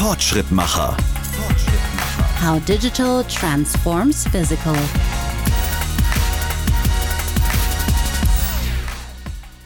Fortschrittmacher. 0.00 0.96
How 2.42 2.58
digital 2.64 3.22
transforms 3.24 4.26
physical. 4.28 4.74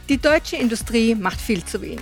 Die 0.08 0.18
deutsche 0.18 0.56
Industrie 0.56 1.14
macht 1.14 1.40
viel 1.40 1.64
zu 1.64 1.80
wenig. 1.82 2.00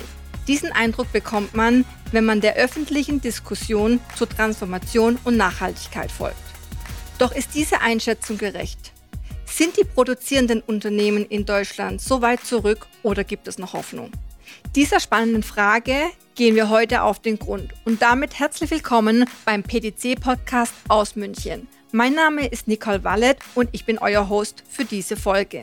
Diesen 0.49 0.73
Eindruck 0.73 1.13
bekommt 1.13 1.55
man, 1.55 1.85
wenn 2.11 2.25
man 2.25 2.41
der 2.41 2.55
öffentlichen 2.55 3.21
Diskussion 3.21 4.01
zur 4.17 4.31
Transformation 4.31 5.19
und 5.25 5.37
Nachhaltigkeit 5.37 6.11
folgt. 6.11 6.39
Doch 7.19 7.33
ist 7.33 7.55
diese 7.55 7.83
Einschätzung 7.83 8.39
gerecht? 8.39 8.93
Sind 9.45 9.77
die 9.77 9.85
produzierenden 9.85 10.63
Unternehmen 10.63 11.27
in 11.27 11.45
Deutschland 11.45 12.01
so 12.01 12.23
weit 12.23 12.47
zurück 12.47 12.87
oder 13.03 13.25
gibt 13.25 13.47
es 13.47 13.59
noch 13.59 13.75
Hoffnung? 13.75 14.11
Dieser 14.75 15.01
spannenden 15.01 15.43
Frage 15.43 16.13
gehen 16.35 16.55
wir 16.55 16.71
heute 16.71 17.03
auf 17.03 17.21
den 17.21 17.39
Grund 17.39 17.73
und 17.85 18.03
damit 18.03 18.39
herzlich 18.39 18.71
willkommen 18.71 19.27
beim 19.45 19.63
PDC-Podcast 19.63 20.75
aus 20.89 21.17
München. 21.17 21.69
Mein 21.95 22.15
Name 22.15 22.47
ist 22.47 22.69
Nicole 22.69 23.05
Wallet 23.05 23.37
und 23.55 23.69
ich 23.73 23.85
bin 23.85 23.99
euer 23.99 24.31
Host 24.31 24.65
für 24.67 24.87
diese 24.87 25.15
Folge. 25.15 25.63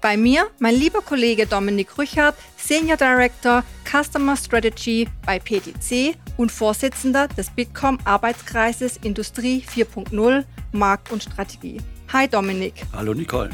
Bei 0.00 0.16
mir 0.16 0.48
mein 0.58 0.74
lieber 0.74 1.02
Kollege 1.02 1.46
Dominik 1.46 1.96
Rüchert, 1.96 2.34
Senior 2.56 2.96
Director 2.96 3.62
Customer 3.84 4.36
Strategy 4.36 5.08
bei 5.24 5.38
PDC 5.38 6.16
und 6.36 6.50
Vorsitzender 6.50 7.28
des 7.28 7.50
Bitkom 7.50 7.98
Arbeitskreises 8.04 8.98
Industrie 9.04 9.62
4.0 9.72 10.44
Markt 10.72 11.12
und 11.12 11.22
Strategie. 11.22 11.80
Hi 12.12 12.26
Dominik. 12.26 12.74
Hallo 12.92 13.14
Nicole. 13.14 13.50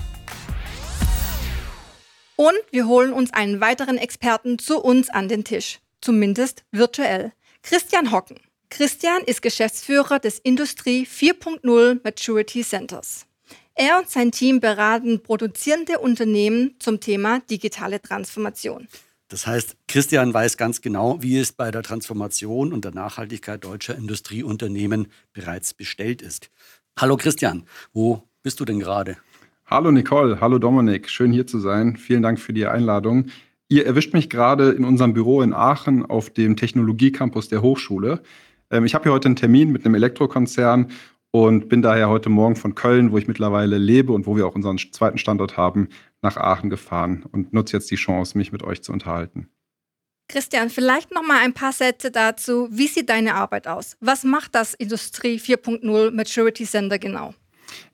Und 2.37 2.56
wir 2.73 2.87
holen 2.87 3.12
uns 3.12 3.33
einen 3.33 3.61
weiteren 3.61 3.97
Experten 3.97 4.59
zu 4.59 4.81
uns 4.83 5.09
an 5.09 5.28
den 5.28 5.45
Tisch, 5.45 5.78
zumindest 6.05 6.65
virtuell. 6.71 7.33
Christian 7.63 8.12
Hocken. 8.12 8.37
Christian 8.69 9.23
ist 9.25 9.41
Geschäftsführer 9.41 10.19
des 10.19 10.39
Industrie 10.39 11.06
4.0 11.06 12.01
Maturity 12.05 12.62
Centers. 12.62 13.27
Er 13.75 13.98
und 13.98 14.09
sein 14.09 14.31
Team 14.31 14.61
beraten 14.61 15.23
produzierende 15.23 15.98
Unternehmen 15.98 16.77
zum 16.78 17.01
Thema 17.01 17.41
digitale 17.41 18.01
Transformation. 18.01 18.87
Das 19.28 19.47
heißt, 19.47 19.77
Christian 19.89 20.34
weiß 20.34 20.56
ganz 20.56 20.81
genau, 20.81 21.23
wie 21.23 21.39
es 21.39 21.53
bei 21.53 21.70
der 21.70 21.83
Transformation 21.83 22.73
und 22.73 22.84
der 22.84 22.93
Nachhaltigkeit 22.93 23.65
deutscher 23.65 23.97
Industrieunternehmen 23.97 25.09
bereits 25.33 25.75
bestellt 25.75 26.23
ist. 26.23 26.50
Hallo 26.98 27.17
Christian, 27.17 27.65
wo 27.93 28.23
bist 28.43 28.61
du 28.61 28.65
denn 28.65 28.78
gerade? 28.78 29.17
Hallo 29.67 29.91
Nicole, 29.91 30.41
hallo 30.41 30.59
Dominik, 30.59 31.09
schön 31.09 31.33
hier 31.33 31.47
zu 31.47 31.59
sein. 31.59 31.97
Vielen 31.97 32.23
Dank 32.23 32.39
für 32.39 32.53
die 32.53 32.67
Einladung. 32.67 33.31
Ihr 33.69 33.87
erwischt 33.87 34.12
mich 34.12 34.29
gerade 34.29 34.70
in 34.73 34.84
unserem 34.84 35.15
Büro 35.15 35.43
in 35.43 35.55
Aachen 35.55 36.05
auf 36.05 36.31
dem 36.31 36.57
Technologiecampus 36.57 37.48
der 37.48 37.62
Hochschule. 37.62 38.23
Ähm, 38.71 38.84
ich 38.84 38.95
habe 38.95 39.05
hier 39.05 39.12
heute 39.12 39.27
einen 39.27 39.37
Termin 39.37 39.73
mit 39.73 39.84
einem 39.84 39.95
Elektrokonzern 39.95 40.91
und 41.31 41.69
bin 41.69 41.83
daher 41.83 42.09
heute 42.09 42.29
Morgen 42.29 42.56
von 42.56 42.75
Köln, 42.75 43.11
wo 43.11 43.19
ich 43.19 43.27
mittlerweile 43.27 43.79
lebe 43.79 44.12
und 44.12 44.27
wo 44.27 44.37
wir 44.37 44.47
auch 44.47 44.55
unseren 44.55 44.79
zweiten 44.79 45.19
Standort 45.19 45.56
haben, 45.56 45.89
nach 46.23 46.37
Aachen 46.37 46.71
gefahren 46.71 47.25
und 47.33 47.53
nutze 47.53 47.77
jetzt 47.77 47.91
die 47.91 47.97
Chance, 47.97 48.39
mich 48.39 48.53
mit 48.53 48.62
euch 48.62 48.83
zu 48.83 48.93
unterhalten. 48.93 49.48
Christian, 50.28 50.71
vielleicht 50.71 51.12
noch 51.12 51.23
mal 51.23 51.41
ein 51.41 51.53
paar 51.53 51.73
Sätze 51.73 52.11
dazu. 52.11 52.69
Wie 52.71 52.87
sieht 52.87 53.09
deine 53.09 53.34
Arbeit 53.34 53.67
aus? 53.67 53.97
Was 54.01 54.25
macht 54.25 54.55
das 54.55 54.75
Industrie 54.75 55.39
4.0 55.39 56.11
Maturity 56.12 56.65
Center 56.65 56.99
genau? 56.99 57.34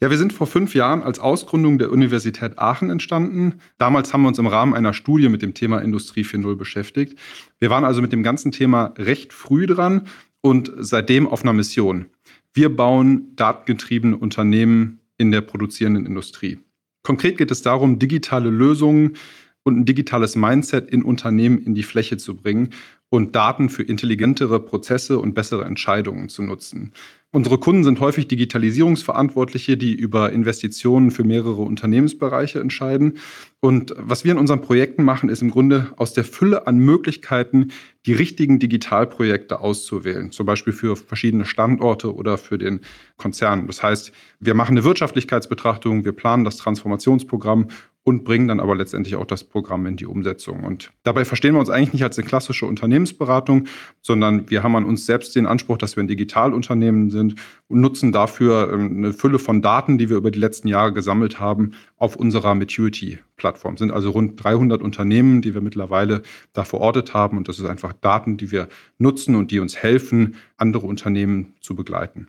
Ja, 0.01 0.11
wir 0.11 0.19
sind 0.19 0.33
vor 0.33 0.47
fünf 0.47 0.75
Jahren 0.75 1.03
als 1.03 1.19
Ausgründung 1.19 1.79
der 1.79 1.91
Universität 1.91 2.59
Aachen 2.59 2.91
entstanden. 2.91 3.61
Damals 3.79 4.13
haben 4.13 4.23
wir 4.23 4.29
uns 4.29 4.39
im 4.39 4.47
Rahmen 4.47 4.75
einer 4.75 4.93
Studie 4.93 5.29
mit 5.29 5.43
dem 5.43 5.55
Thema 5.55 5.79
Industrie 5.79 6.23
4.0 6.23 6.57
beschäftigt. 6.57 7.19
Wir 7.59 7.71
waren 7.71 7.85
also 7.85 8.03
mit 8.03 8.13
dem 8.13 8.23
ganzen 8.23 8.53
Thema 8.53 8.95
recht 8.99 9.33
früh 9.33 9.67
dran 9.67 10.07
und 10.41 10.73
seitdem 10.79 11.29
auf 11.29 11.43
einer 11.43 11.53
Mission. 11.53 12.07
Wir 12.53 12.75
bauen 12.75 13.37
datengetriebene 13.37 14.17
Unternehmen 14.17 15.01
in 15.19 15.31
der 15.31 15.43
produzierenden 15.43 16.07
Industrie. 16.07 16.59
Konkret 17.03 17.39
geht 17.39 17.51
es 17.51 17.63
darum, 17.63 17.99
digitale 17.99 18.51
Lösungen 18.51 19.17
und 19.63 19.79
ein 19.79 19.85
digitales 19.85 20.37
Mindset 20.37 20.91
in 20.91 21.03
Unternehmen 21.03 21.59
in 21.59 21.75
die 21.75 21.83
Fläche 21.83 22.17
zu 22.17 22.35
bringen 22.37 22.71
und 23.11 23.35
Daten 23.35 23.69
für 23.69 23.83
intelligentere 23.83 24.61
Prozesse 24.61 25.19
und 25.19 25.35
bessere 25.35 25.65
Entscheidungen 25.65 26.29
zu 26.29 26.43
nutzen. 26.43 26.93
Unsere 27.33 27.59
Kunden 27.59 27.85
sind 27.85 28.01
häufig 28.01 28.27
Digitalisierungsverantwortliche, 28.27 29.77
die 29.77 29.95
über 29.95 30.33
Investitionen 30.33 31.13
für 31.13 31.23
mehrere 31.23 31.63
Unternehmensbereiche 31.63 32.59
entscheiden. 32.59 33.19
Und 33.61 33.95
was 33.97 34.25
wir 34.25 34.33
in 34.33 34.39
unseren 34.39 34.63
Projekten 34.63 35.05
machen, 35.05 35.29
ist 35.29 35.41
im 35.41 35.53
Grunde 35.53 35.93
aus 35.97 36.13
der 36.13 36.25
Fülle 36.25 36.67
an 36.67 36.79
Möglichkeiten 36.79 37.69
die 38.05 38.15
richtigen 38.15 38.59
Digitalprojekte 38.59 39.61
auszuwählen, 39.61 40.33
zum 40.33 40.45
Beispiel 40.45 40.73
für 40.73 40.97
verschiedene 40.97 41.45
Standorte 41.45 42.13
oder 42.13 42.37
für 42.37 42.59
den 42.59 42.81
Konzern. 43.17 43.69
Das 43.69 43.81
heißt, 43.81 44.11
wir 44.41 44.55
machen 44.55 44.73
eine 44.73 44.85
Wirtschaftlichkeitsbetrachtung, 44.85 46.05
wir 46.05 46.13
planen 46.13 46.45
das 46.45 46.57
Transformationsprogramm 46.57 47.69
und 48.11 48.25
bringen 48.25 48.49
dann 48.49 48.59
aber 48.59 48.75
letztendlich 48.75 49.15
auch 49.15 49.25
das 49.25 49.45
Programm 49.45 49.87
in 49.87 49.97
die 49.97 50.05
Umsetzung. 50.05 50.65
Und 50.65 50.91
dabei 51.05 51.25
verstehen 51.25 51.55
wir 51.55 51.61
uns 51.61 51.71
eigentlich 51.71 51.93
nicht 51.93 52.03
als 52.03 52.19
eine 52.19 52.27
klassische 52.27 52.67
Unternehmensberatung, 52.67 53.69
sondern 54.03 54.51
wir 54.51 54.65
haben 54.65 54.75
an 54.75 54.85
uns 54.85 55.07
selbst 55.07 55.37
den 55.37 55.47
Anspruch, 55.47 55.79
dass 55.79 55.97
wir 55.97 56.03
ein 56.03 56.09
Digitalunternehmen 56.09 57.11
sind 57.11 57.37
und 57.69 57.81
nutzen 57.81 58.11
dafür 58.11 58.73
ähm, 58.73 58.97
eine 58.99 59.13
Fülle 59.13 59.39
von 59.39 59.63
Daten, 59.63 59.97
die 59.97 60.11
wir 60.11 60.17
über 60.17 60.33
die 60.33 60.41
letzten 60.41 60.67
Jahre 60.67 60.93
gesammelt 60.93 61.39
haben, 61.39 61.73
auf 61.97 62.17
unserer 62.17 62.57
Maturity-Plattform. 62.57 63.75
Es 63.75 63.79
sind 63.79 63.93
also 63.93 64.11
rund 64.11 64.43
300 64.43 64.83
Unternehmen, 64.83 65.41
die 65.41 65.55
wir 65.55 65.61
mittlerweile 65.61 66.23
da 66.53 66.65
verortet 66.65 67.15
haben. 67.15 67.39
Und 67.39 67.47
das 67.47 67.61
ist 67.61 67.67
einfach 67.67 67.93
Daten, 67.93 68.37
die 68.37 68.51
wir 68.51 68.69
nutzen 68.99 69.37
und 69.37 69.53
die 69.53 69.61
uns 69.61 69.77
helfen, 69.77 70.35
andere 70.57 70.87
Unternehmen 70.87 71.55
zu 71.61 71.77
begleiten. 71.77 72.27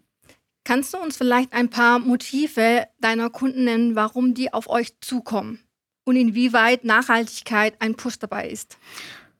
Kannst 0.64 0.94
du 0.94 1.00
uns 1.00 1.18
vielleicht 1.18 1.54
ein 1.54 1.72
paar 1.72 1.98
Motive 1.98 2.86
deiner 3.00 3.32
Kunden 3.32 3.64
nennen, 3.64 3.96
warum 3.96 4.36
die 4.36 4.54
auf 4.54 4.70
euch 4.70 4.94
zukommen 5.02 5.60
und 6.04 6.16
inwieweit 6.16 6.84
Nachhaltigkeit 6.84 7.76
ein 7.80 7.96
Push 7.96 8.20
dabei 8.20 8.50
ist? 8.50 8.78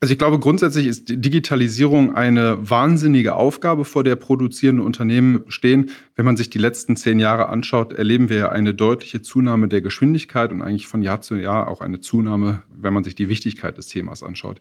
Also 0.04 0.14
ich 0.14 0.18
glaube, 0.18 0.40
grundsätzlich 0.40 0.88
ist 0.88 1.10
Digitalisierung 1.10 2.16
eine 2.16 2.58
wahnsinnige 2.68 3.36
Aufgabe, 3.36 3.86
vor 3.86 4.04
der 4.04 4.16
produzierende 4.16 4.82
Unternehmen 4.82 5.44
stehen. 5.48 5.92
Wenn 6.16 6.26
man 6.26 6.38
sich 6.38 6.50
die 6.50 6.58
letzten 6.58 6.96
zehn 6.96 7.20
Jahre 7.20 7.50
anschaut, 7.50 7.94
erleben 7.94 8.28
wir 8.28 8.52
eine 8.52 8.74
deutliche 8.74 9.22
Zunahme 9.22 9.68
der 9.68 9.82
Geschwindigkeit 9.82 10.52
und 10.52 10.64
eigentlich 10.64 10.88
von 10.88 11.04
Jahr 11.04 11.22
zu 11.22 11.36
Jahr 11.36 11.68
auch 11.68 11.82
eine 11.82 12.00
Zunahme, 12.00 12.64
wenn 12.76 12.96
man 12.96 13.04
sich 13.04 13.14
die 13.14 13.30
Wichtigkeit 13.30 13.78
des 13.78 13.90
Themas 13.90 14.24
anschaut. 14.24 14.60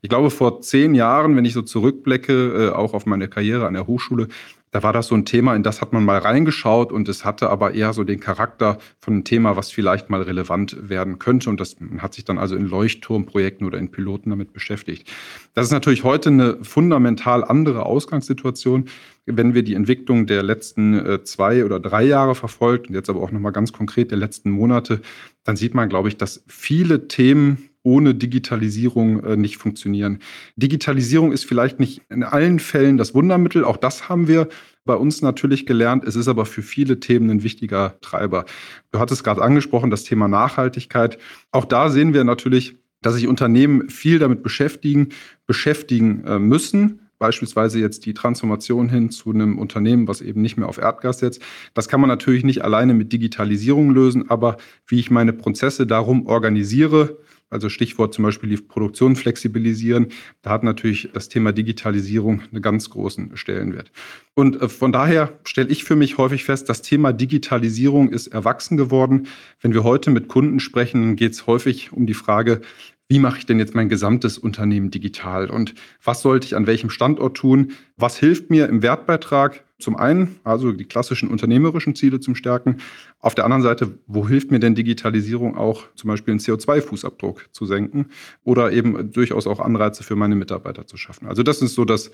Ich 0.00 0.08
glaube, 0.08 0.30
vor 0.30 0.62
zehn 0.62 0.94
Jahren, 0.94 1.36
wenn 1.36 1.44
ich 1.44 1.52
so 1.52 1.60
zurückblicke, 1.60 2.68
äh, 2.68 2.70
auch 2.70 2.94
auf 2.94 3.04
meine 3.04 3.28
Karriere 3.28 3.66
an 3.66 3.74
der 3.74 3.86
Hochschule, 3.86 4.28
da 4.70 4.82
war 4.82 4.92
das 4.92 5.06
so 5.08 5.14
ein 5.14 5.24
Thema, 5.24 5.54
in 5.54 5.62
das 5.62 5.80
hat 5.80 5.92
man 5.92 6.04
mal 6.04 6.18
reingeschaut 6.18 6.92
und 6.92 7.08
es 7.08 7.24
hatte 7.24 7.50
aber 7.50 7.74
eher 7.74 7.92
so 7.92 8.04
den 8.04 8.20
Charakter 8.20 8.78
von 9.00 9.14
einem 9.14 9.24
Thema, 9.24 9.56
was 9.56 9.70
vielleicht 9.70 10.10
mal 10.10 10.22
relevant 10.22 10.76
werden 10.88 11.18
könnte. 11.18 11.48
Und 11.48 11.60
das 11.60 11.76
hat 11.98 12.14
sich 12.14 12.24
dann 12.24 12.38
also 12.38 12.56
in 12.56 12.66
Leuchtturmprojekten 12.66 13.66
oder 13.66 13.78
in 13.78 13.90
Piloten 13.90 14.30
damit 14.30 14.52
beschäftigt. 14.52 15.10
Das 15.54 15.66
ist 15.66 15.72
natürlich 15.72 16.04
heute 16.04 16.28
eine 16.30 16.58
fundamental 16.62 17.44
andere 17.44 17.86
Ausgangssituation, 17.86 18.86
wenn 19.26 19.54
wir 19.54 19.62
die 19.62 19.74
Entwicklung 19.74 20.26
der 20.26 20.42
letzten 20.42 20.94
äh, 20.94 21.22
zwei 21.22 21.64
oder 21.64 21.80
drei 21.80 22.04
Jahre 22.04 22.34
verfolgt 22.34 22.88
und 22.88 22.94
jetzt 22.94 23.10
aber 23.10 23.20
auch 23.20 23.30
nochmal 23.30 23.52
ganz 23.52 23.72
konkret 23.72 24.10
der 24.10 24.18
letzten 24.18 24.50
Monate, 24.50 25.00
dann 25.44 25.56
sieht 25.56 25.74
man, 25.74 25.88
glaube 25.88 26.08
ich, 26.08 26.16
dass 26.16 26.42
viele 26.46 27.08
Themen 27.08 27.67
ohne 27.88 28.14
Digitalisierung 28.14 29.24
äh, 29.24 29.36
nicht 29.36 29.56
funktionieren. 29.56 30.18
Digitalisierung 30.56 31.32
ist 31.32 31.44
vielleicht 31.46 31.80
nicht 31.80 32.02
in 32.10 32.22
allen 32.22 32.58
Fällen 32.58 32.98
das 32.98 33.14
Wundermittel, 33.14 33.64
auch 33.64 33.78
das 33.78 34.10
haben 34.10 34.28
wir 34.28 34.48
bei 34.84 34.94
uns 34.94 35.22
natürlich 35.22 35.64
gelernt. 35.64 36.04
Es 36.04 36.16
ist 36.16 36.28
aber 36.28 36.44
für 36.44 36.62
viele 36.62 37.00
Themen 37.00 37.30
ein 37.30 37.42
wichtiger 37.42 37.98
Treiber. 38.02 38.44
Du 38.90 38.98
hattest 38.98 39.24
gerade 39.24 39.42
angesprochen, 39.42 39.90
das 39.90 40.04
Thema 40.04 40.28
Nachhaltigkeit. 40.28 41.18
Auch 41.50 41.64
da 41.64 41.88
sehen 41.88 42.12
wir 42.12 42.24
natürlich, 42.24 42.76
dass 43.00 43.14
sich 43.14 43.26
Unternehmen 43.26 43.88
viel 43.88 44.18
damit 44.18 44.42
beschäftigen, 44.42 45.08
beschäftigen 45.46 46.24
äh, 46.24 46.38
müssen 46.38 47.08
beispielsweise 47.18 47.80
jetzt 47.80 48.06
die 48.06 48.14
Transformation 48.14 48.88
hin 48.88 49.10
zu 49.10 49.30
einem 49.30 49.58
Unternehmen, 49.58 50.08
was 50.08 50.20
eben 50.20 50.40
nicht 50.40 50.56
mehr 50.56 50.68
auf 50.68 50.78
Erdgas 50.78 51.18
setzt. 51.18 51.42
Das 51.74 51.88
kann 51.88 52.00
man 52.00 52.08
natürlich 52.08 52.44
nicht 52.44 52.62
alleine 52.62 52.94
mit 52.94 53.12
Digitalisierung 53.12 53.90
lösen, 53.90 54.30
aber 54.30 54.56
wie 54.86 55.00
ich 55.00 55.10
meine 55.10 55.32
Prozesse 55.32 55.86
darum 55.86 56.26
organisiere, 56.26 57.18
also 57.50 57.68
Stichwort 57.68 58.14
zum 58.14 58.24
Beispiel 58.24 58.50
die 58.50 58.56
Produktion 58.56 59.16
flexibilisieren. 59.16 60.08
Da 60.42 60.50
hat 60.50 60.62
natürlich 60.62 61.10
das 61.12 61.28
Thema 61.28 61.52
Digitalisierung 61.52 62.42
einen 62.52 62.62
ganz 62.62 62.90
großen 62.90 63.36
Stellenwert. 63.36 63.90
Und 64.34 64.60
äh, 64.60 64.68
von 64.68 64.92
daher 64.92 65.38
stelle 65.44 65.70
ich 65.70 65.84
für 65.84 65.96
mich 65.96 66.18
häufig 66.18 66.44
fest, 66.44 66.68
das 66.68 66.82
Thema 66.82 67.12
Digitalisierung 67.12 68.10
ist 68.10 68.28
erwachsen 68.28 68.76
geworden. 68.76 69.28
Wenn 69.60 69.74
wir 69.74 69.84
heute 69.84 70.10
mit 70.10 70.28
Kunden 70.28 70.60
sprechen, 70.60 71.16
geht 71.16 71.32
es 71.32 71.46
häufig 71.46 71.92
um 71.92 72.06
die 72.06 72.14
Frage, 72.14 72.60
wie 73.08 73.18
mache 73.18 73.38
ich 73.38 73.46
denn 73.46 73.58
jetzt 73.58 73.74
mein 73.74 73.88
gesamtes 73.88 74.36
Unternehmen 74.36 74.90
digital 74.90 75.48
und 75.50 75.74
was 76.04 76.20
sollte 76.20 76.46
ich 76.46 76.54
an 76.54 76.66
welchem 76.66 76.90
Standort 76.90 77.36
tun? 77.36 77.72
Was 77.96 78.18
hilft 78.18 78.50
mir 78.50 78.68
im 78.68 78.82
Wertbeitrag? 78.82 79.64
Zum 79.78 79.96
einen, 79.96 80.40
also 80.42 80.72
die 80.72 80.84
klassischen 80.84 81.28
unternehmerischen 81.28 81.94
Ziele 81.94 82.18
zum 82.18 82.34
Stärken. 82.34 82.78
Auf 83.20 83.36
der 83.36 83.44
anderen 83.44 83.62
Seite, 83.62 83.96
wo 84.08 84.26
hilft 84.26 84.50
mir 84.50 84.58
denn 84.58 84.74
Digitalisierung 84.74 85.56
auch, 85.56 85.84
zum 85.94 86.08
Beispiel 86.08 86.32
einen 86.32 86.40
CO2-Fußabdruck 86.40 87.46
zu 87.52 87.64
senken 87.64 88.06
oder 88.42 88.72
eben 88.72 89.12
durchaus 89.12 89.46
auch 89.46 89.60
Anreize 89.60 90.02
für 90.02 90.16
meine 90.16 90.34
Mitarbeiter 90.34 90.86
zu 90.86 90.96
schaffen? 90.96 91.28
Also 91.28 91.44
das 91.44 91.62
ist 91.62 91.74
so 91.74 91.84
das 91.84 92.10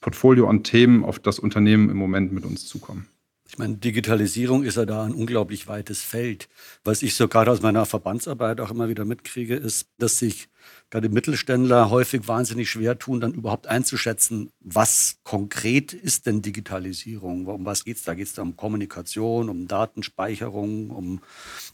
Portfolio 0.00 0.48
an 0.48 0.62
Themen, 0.62 1.02
auf 1.02 1.18
das 1.18 1.38
Unternehmen 1.38 1.88
im 1.88 1.96
Moment 1.96 2.30
mit 2.32 2.44
uns 2.44 2.66
zukommen. 2.66 3.08
Ich 3.50 3.56
meine, 3.56 3.76
Digitalisierung 3.76 4.62
ist 4.62 4.76
ja 4.76 4.84
da 4.84 5.04
ein 5.04 5.14
unglaublich 5.14 5.66
weites 5.66 6.02
Feld. 6.02 6.48
Was 6.84 7.02
ich 7.02 7.14
so 7.14 7.28
gerade 7.28 7.50
aus 7.50 7.62
meiner 7.62 7.86
Verbandsarbeit 7.86 8.60
auch 8.60 8.70
immer 8.70 8.90
wieder 8.90 9.06
mitkriege, 9.06 9.56
ist, 9.56 9.88
dass 9.96 10.18
sich 10.18 10.48
gerade 10.90 11.08
Mittelständler 11.08 11.88
häufig 11.88 12.28
wahnsinnig 12.28 12.68
schwer 12.68 12.98
tun, 12.98 13.20
dann 13.20 13.32
überhaupt 13.32 13.66
einzuschätzen, 13.66 14.50
was 14.60 15.18
konkret 15.24 15.94
ist 15.94 16.26
denn 16.26 16.42
Digitalisierung? 16.42 17.46
Um 17.46 17.64
was 17.64 17.84
geht 17.84 17.96
es 17.96 18.04
da? 18.04 18.14
Geht 18.14 18.26
es 18.26 18.34
da 18.34 18.42
um 18.42 18.54
Kommunikation, 18.56 19.48
um 19.48 19.66
Datenspeicherung, 19.66 20.90
um 20.90 21.20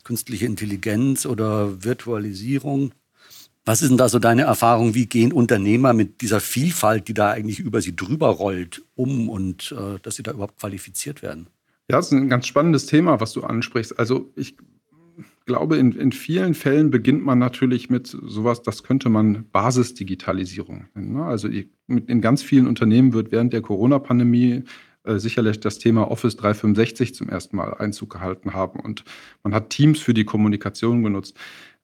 künstliche 0.05 0.47
Intelligenz 0.47 1.26
oder 1.26 1.82
Virtualisierung? 1.82 2.94
Was 3.65 3.82
ist 3.82 3.88
denn 3.88 3.99
da 3.99 4.09
so 4.09 4.21
deine 4.21 4.43
Erfahrung? 4.43 4.94
Wie 4.94 5.06
gehen 5.06 5.32
Unternehmer 5.32 5.93
mit 5.93 6.21
dieser 6.21 6.41
Vielfalt, 6.41 7.09
die 7.09 7.15
da 7.15 7.32
eigentlich 7.32 7.59
über 7.59 7.81
sie 7.81 7.97
drüber 7.97 8.29
rollt, 8.29 8.82
um 8.94 9.29
und 9.29 9.73
äh, 9.73 9.99
dass 10.00 10.17
sie 10.17 10.23
da 10.23 10.32
überhaupt 10.32 10.61
qualifiziert 10.61 11.23
werden? 11.23 11.49
Ja, 11.91 11.99
das 11.99 12.07
ist 12.07 12.13
ein 12.13 12.29
ganz 12.29 12.47
spannendes 12.47 12.87
Thema, 12.87 13.21
was 13.21 13.33
du 13.33 13.43
ansprichst. 13.43 13.99
Also 13.99 14.33
ich 14.37 14.57
glaube, 15.47 15.77
in, 15.77 15.93
in 15.93 16.13
vielen 16.13 16.55
Fällen 16.55 16.91
beginnt 16.91 17.25
man 17.25 17.39
natürlich 17.39 17.91
mit 17.91 18.07
sowas, 18.07 18.63
das 18.63 18.83
könnte 18.83 19.11
man 19.11 19.47
Basisdigitalisierung 19.51 20.87
nennen. 20.95 21.13
Ne? 21.13 21.25
Also 21.25 21.49
in 21.49 22.21
ganz 22.21 22.43
vielen 22.43 22.67
Unternehmen 22.67 23.13
wird 23.13 23.31
während 23.31 23.53
der 23.53 23.61
Corona-Pandemie 23.61 24.65
äh, 25.05 25.19
sicherlich 25.19 25.61
das 25.61 25.79
Thema 25.79 26.11
Office 26.11 26.37
365 26.37 27.15
zum 27.15 27.29
ersten 27.29 27.57
Mal 27.57 27.75
Einzug 27.75 28.11
gehalten 28.11 28.55
haben 28.55 28.81
und 28.81 29.05
man 29.43 29.55
hat 29.55 29.69
Teams 29.71 30.01
für 30.01 30.15
die 30.15 30.25
Kommunikation 30.25 31.03
genutzt. 31.03 31.37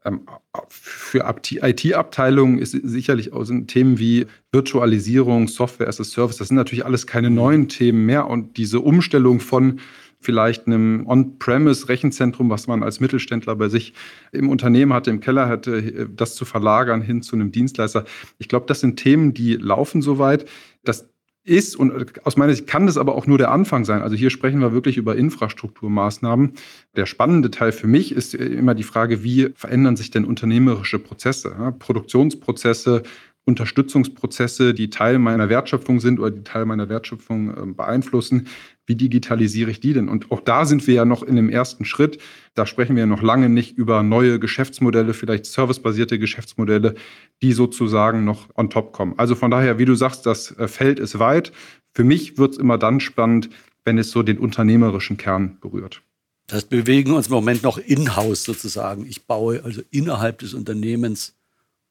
Ähm, 0.05 0.23
für 0.69 1.25
IT-Abteilungen 1.63 2.59
ist 2.59 2.73
sicherlich 2.73 3.33
auch 3.33 3.45
sind 3.45 3.69
Themen 3.69 3.99
wie 3.99 4.27
Virtualisierung, 4.53 5.49
Software 5.49 5.89
as 5.89 6.01
a 6.01 6.05
Service, 6.05 6.39
das 6.39 6.49
sind 6.49 6.57
natürlich 6.57 6.85
alles 6.85 7.07
keine 7.07 7.31
neuen 7.31 7.69
Themen 7.69 8.07
mehr. 8.07 8.27
Und 8.27 8.57
diese 8.57 8.81
Umstellung 8.81 9.41
von 9.41 9.81
vielleicht 10.21 10.67
einem 10.67 11.07
On-Premise-Rechenzentrum, 11.07 12.51
was 12.51 12.67
man 12.67 12.83
als 12.83 13.01
Mittelständler 13.01 13.57
bei 13.57 13.69
sich 13.69 13.95
im 14.33 14.49
Unternehmen 14.51 14.93
hatte, 14.93 15.11
im 15.11 15.21
Keller 15.21 15.49
hatte, 15.49 16.09
das 16.15 16.35
zu 16.35 16.45
verlagern 16.45 17.01
hin 17.01 17.23
zu 17.23 17.37
einem 17.37 17.53
Dienstleister. 17.53 18.05
Ich 18.39 18.49
glaube, 18.49 18.67
das 18.67 18.81
sind 18.81 18.97
Themen, 18.97 19.33
die 19.33 19.55
laufen 19.55 20.03
soweit. 20.03 20.47
Das 20.85 21.10
ist, 21.45 21.75
und 21.77 22.25
aus 22.27 22.37
meiner 22.37 22.55
Sicht 22.55 22.67
kann 22.67 22.87
das 22.87 22.99
aber 22.99 23.15
auch 23.15 23.27
nur 23.27 23.39
der 23.39 23.51
Anfang 23.51 23.85
sein. 23.85 24.03
Also 24.03 24.15
hier 24.15 24.31
sprechen 24.31 24.61
wir 24.61 24.73
wirklich 24.73 24.97
über 24.97 25.17
Infrastrukturmaßnahmen. 25.17 26.53
Der 26.97 27.07
spannende 27.07 27.51
Teil 27.51 27.73
für 27.73 27.87
mich 27.87 28.13
ist 28.13 28.35
immer 28.35 28.75
die 28.75 28.83
Frage, 28.83 29.25
wie 29.25 29.51
verändern 29.55 29.97
sich 29.97 30.11
denn 30.11 30.25
unternehmerische 30.25 30.99
Prozesse, 30.99 31.75
Produktionsprozesse, 31.79 33.03
Unterstützungsprozesse, 33.47 34.75
die 34.75 34.91
Teil 34.91 35.19
meiner 35.19 35.49
Wertschöpfung 35.49 35.99
sind 36.01 36.21
oder 36.21 36.31
die 36.31 36.45
Teil 36.45 36.67
meiner 36.67 36.89
Wertschöpfung 36.89 37.57
ähm, 37.57 37.77
beeinflussen. 37.77 38.49
Wie 38.87 38.95
digitalisiere 38.95 39.71
ich 39.71 39.81
die 39.81 39.93
denn? 39.93 40.09
Und 40.09 40.31
auch 40.31 40.41
da 40.41 40.65
sind 40.67 40.87
wir 40.87 40.95
ja 40.95 41.05
noch 41.05 41.23
in 41.23 41.37
dem 41.37 41.49
ersten 41.49 41.85
Schritt. 41.85 42.19
Da 42.55 42.67
sprechen 42.67 42.97
wir 42.97 43.07
noch 43.07 43.23
lange 43.23 43.49
nicht 43.49 43.77
über 43.77 44.03
neue 44.03 44.39
Geschäftsmodelle, 44.39 45.15
vielleicht 45.15 45.47
servicebasierte 45.47 46.19
Geschäftsmodelle, 46.19 46.95
die 47.43 47.53
sozusagen 47.53 48.25
noch 48.25 48.49
on 48.57 48.71
top 48.71 48.93
kommen. 48.93 49.15
Also 49.17 49.35
von 49.35 49.51
daher, 49.51 49.79
wie 49.79 49.85
du 49.85 49.95
sagst, 49.95 50.27
das 50.27 50.57
äh, 50.59 50.69
Feld 50.69 50.99
ist 51.01 51.19
weit. 51.19 51.53
Für 51.93 52.05
mich 52.05 52.39
wird 52.39 52.53
es 52.53 52.59
immer 52.59 52.79
dann 52.79 53.01
spannend, 53.01 53.51
wenn 53.85 53.99
es 53.99 54.11
so 54.11 54.23
den 54.23 54.39
unternehmerischen 54.39 55.17
Kern 55.17 55.59
berührt. 55.61 56.03
Das 56.47 56.65
bewegen 56.65 57.13
uns 57.13 57.29
im 57.29 57.35
Moment 57.35 57.63
noch 57.63 57.79
in-house 57.79 58.45
sozusagen. 58.45 59.07
Ich 59.07 59.27
baue 59.27 59.63
also 59.65 59.83
innerhalb 59.91 60.39
des 60.41 60.53
Unternehmens 60.53 61.35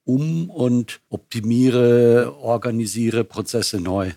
um 0.09 0.49
und 0.49 1.01
optimiere, 1.09 2.35
organisiere 2.41 3.23
Prozesse 3.23 3.79
neu. 3.79 4.11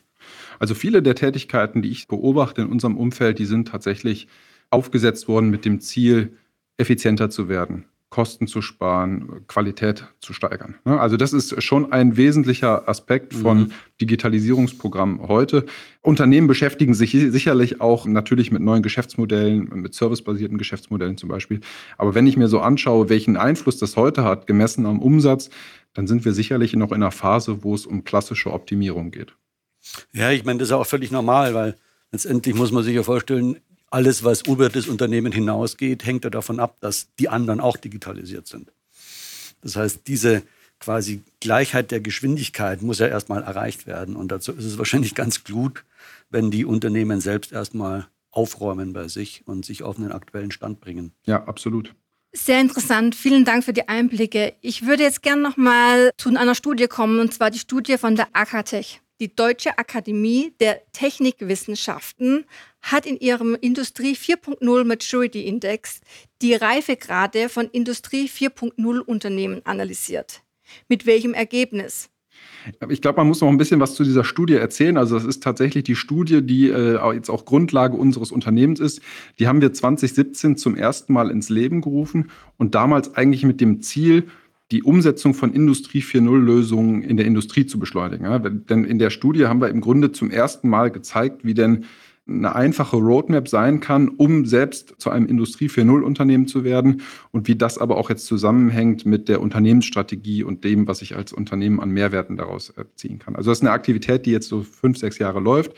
Also 0.58 0.74
viele 0.74 1.02
der 1.02 1.14
Tätigkeiten, 1.14 1.82
die 1.82 1.90
ich 1.90 2.08
beobachte 2.08 2.62
in 2.62 2.68
unserem 2.68 2.96
Umfeld, 2.96 3.38
die 3.38 3.44
sind 3.44 3.68
tatsächlich 3.68 4.26
aufgesetzt 4.70 5.28
worden 5.28 5.50
mit 5.50 5.66
dem 5.66 5.80
Ziel, 5.80 6.38
effizienter 6.78 7.28
zu 7.28 7.48
werden. 7.48 7.84
Kosten 8.12 8.46
zu 8.46 8.60
sparen, 8.60 9.46
Qualität 9.48 10.06
zu 10.20 10.34
steigern. 10.34 10.74
Ne? 10.84 11.00
Also 11.00 11.16
das 11.16 11.32
ist 11.32 11.62
schon 11.62 11.92
ein 11.92 12.18
wesentlicher 12.18 12.86
Aspekt 12.86 13.32
von 13.32 13.58
mhm. 13.58 13.72
Digitalisierungsprogrammen 14.02 15.28
heute. 15.28 15.64
Unternehmen 16.02 16.46
beschäftigen 16.46 16.92
sich 16.92 17.12
sicherlich 17.12 17.80
auch 17.80 18.04
natürlich 18.04 18.52
mit 18.52 18.60
neuen 18.60 18.82
Geschäftsmodellen, 18.82 19.70
mit 19.80 19.94
servicebasierten 19.94 20.58
Geschäftsmodellen 20.58 21.16
zum 21.16 21.30
Beispiel. 21.30 21.62
Aber 21.96 22.14
wenn 22.14 22.26
ich 22.26 22.36
mir 22.36 22.48
so 22.48 22.60
anschaue, 22.60 23.08
welchen 23.08 23.38
Einfluss 23.38 23.78
das 23.78 23.96
heute 23.96 24.24
hat, 24.24 24.46
gemessen 24.46 24.84
am 24.84 25.00
Umsatz, 25.00 25.48
dann 25.94 26.06
sind 26.06 26.26
wir 26.26 26.34
sicherlich 26.34 26.74
noch 26.74 26.90
in 26.90 26.96
einer 26.96 27.12
Phase, 27.12 27.64
wo 27.64 27.74
es 27.74 27.86
um 27.86 28.04
klassische 28.04 28.52
Optimierung 28.52 29.10
geht. 29.10 29.34
Ja, 30.12 30.30
ich 30.30 30.44
meine, 30.44 30.58
das 30.58 30.68
ist 30.68 30.72
auch 30.72 30.84
völlig 30.84 31.12
normal, 31.12 31.54
weil 31.54 31.76
letztendlich 32.10 32.54
muss 32.54 32.72
man 32.72 32.84
sich 32.84 32.94
ja 32.94 33.02
vorstellen, 33.02 33.56
alles, 33.92 34.24
was 34.24 34.42
über 34.42 34.68
das 34.68 34.88
Unternehmen 34.88 35.32
hinausgeht, 35.32 36.04
hängt 36.04 36.24
ja 36.24 36.30
davon 36.30 36.60
ab, 36.60 36.76
dass 36.80 37.08
die 37.18 37.28
anderen 37.28 37.60
auch 37.60 37.76
digitalisiert 37.76 38.46
sind. 38.46 38.72
Das 39.60 39.76
heißt, 39.76 40.06
diese 40.06 40.42
quasi 40.80 41.22
Gleichheit 41.40 41.90
der 41.90 42.00
Geschwindigkeit 42.00 42.82
muss 42.82 42.98
ja 42.98 43.06
erstmal 43.06 43.42
erreicht 43.42 43.86
werden. 43.86 44.16
Und 44.16 44.32
dazu 44.32 44.52
ist 44.52 44.64
es 44.64 44.78
wahrscheinlich 44.78 45.14
ganz 45.14 45.44
gut, 45.44 45.84
wenn 46.30 46.50
die 46.50 46.64
Unternehmen 46.64 47.20
selbst 47.20 47.52
erstmal 47.52 48.08
aufräumen 48.30 48.92
bei 48.92 49.08
sich 49.08 49.42
und 49.46 49.64
sich 49.64 49.82
auf 49.82 49.98
einen 49.98 50.10
aktuellen 50.10 50.50
Stand 50.50 50.80
bringen. 50.80 51.12
Ja, 51.26 51.44
absolut. 51.44 51.94
Sehr 52.32 52.62
interessant. 52.62 53.14
Vielen 53.14 53.44
Dank 53.44 53.62
für 53.62 53.74
die 53.74 53.88
Einblicke. 53.88 54.54
Ich 54.62 54.86
würde 54.86 55.02
jetzt 55.02 55.22
gerne 55.22 55.42
noch 55.42 55.58
mal 55.58 56.12
zu 56.16 56.30
einer 56.30 56.54
Studie 56.54 56.86
kommen, 56.86 57.20
und 57.20 57.34
zwar 57.34 57.50
die 57.50 57.58
Studie 57.58 57.98
von 57.98 58.16
der 58.16 58.28
Akatech. 58.32 59.01
Die 59.20 59.34
Deutsche 59.34 59.78
Akademie 59.78 60.52
der 60.60 60.80
Technikwissenschaften 60.92 62.44
hat 62.80 63.06
in 63.06 63.18
ihrem 63.18 63.56
Industrie 63.60 64.14
4.0 64.14 64.84
Maturity 64.84 65.46
Index 65.46 66.00
die 66.40 66.54
Reifegrade 66.54 67.48
von 67.48 67.66
Industrie 67.66 68.28
4.0 68.28 68.98
Unternehmen 68.98 69.64
analysiert. 69.64 70.42
Mit 70.88 71.06
welchem 71.06 71.34
Ergebnis? 71.34 72.08
Ich 72.88 73.00
glaube, 73.00 73.18
man 73.18 73.28
muss 73.28 73.40
noch 73.40 73.48
ein 73.48 73.58
bisschen 73.58 73.80
was 73.80 73.94
zu 73.94 74.04
dieser 74.04 74.24
Studie 74.24 74.54
erzählen. 74.54 74.96
Also 74.96 75.16
das 75.16 75.24
ist 75.24 75.42
tatsächlich 75.42 75.84
die 75.84 75.96
Studie, 75.96 76.42
die 76.42 76.68
äh, 76.68 77.12
jetzt 77.12 77.28
auch 77.28 77.44
Grundlage 77.44 77.96
unseres 77.96 78.32
Unternehmens 78.32 78.80
ist. 78.80 79.00
Die 79.38 79.48
haben 79.48 79.60
wir 79.60 79.72
2017 79.72 80.56
zum 80.56 80.76
ersten 80.76 81.12
Mal 81.12 81.30
ins 81.30 81.48
Leben 81.48 81.80
gerufen 81.80 82.30
und 82.58 82.74
damals 82.74 83.14
eigentlich 83.14 83.44
mit 83.44 83.60
dem 83.60 83.82
Ziel, 83.82 84.28
die 84.72 84.82
Umsetzung 84.82 85.34
von 85.34 85.52
Industrie 85.52 86.00
4.0-Lösungen 86.00 87.02
in 87.02 87.16
der 87.16 87.26
Industrie 87.26 87.66
zu 87.66 87.78
beschleunigen. 87.78 88.24
Ja, 88.24 88.38
denn 88.38 88.84
in 88.84 88.98
der 88.98 89.10
Studie 89.10 89.46
haben 89.46 89.60
wir 89.60 89.68
im 89.68 89.82
Grunde 89.82 90.12
zum 90.12 90.30
ersten 90.30 90.68
Mal 90.68 90.90
gezeigt, 90.90 91.44
wie 91.44 91.54
denn 91.54 91.84
eine 92.26 92.54
einfache 92.54 92.96
Roadmap 92.96 93.48
sein 93.48 93.80
kann, 93.80 94.08
um 94.08 94.46
selbst 94.46 94.94
zu 94.98 95.10
einem 95.10 95.26
Industrie 95.26 95.68
4.0-Unternehmen 95.68 96.46
zu 96.46 96.64
werden 96.64 97.02
und 97.32 97.48
wie 97.48 97.56
das 97.56 97.78
aber 97.78 97.96
auch 97.96 98.10
jetzt 98.10 98.26
zusammenhängt 98.26 99.04
mit 99.04 99.28
der 99.28 99.40
Unternehmensstrategie 99.40 100.44
und 100.44 100.64
dem, 100.64 100.86
was 100.86 101.02
ich 101.02 101.16
als 101.16 101.32
Unternehmen 101.32 101.80
an 101.80 101.90
Mehrwerten 101.90 102.36
daraus 102.36 102.72
ziehen 102.94 103.18
kann. 103.18 103.36
Also 103.36 103.50
das 103.50 103.58
ist 103.58 103.62
eine 103.62 103.72
Aktivität, 103.72 104.24
die 104.24 104.30
jetzt 104.30 104.48
so 104.48 104.62
fünf, 104.62 104.98
sechs 104.98 105.18
Jahre 105.18 105.40
läuft. 105.40 105.72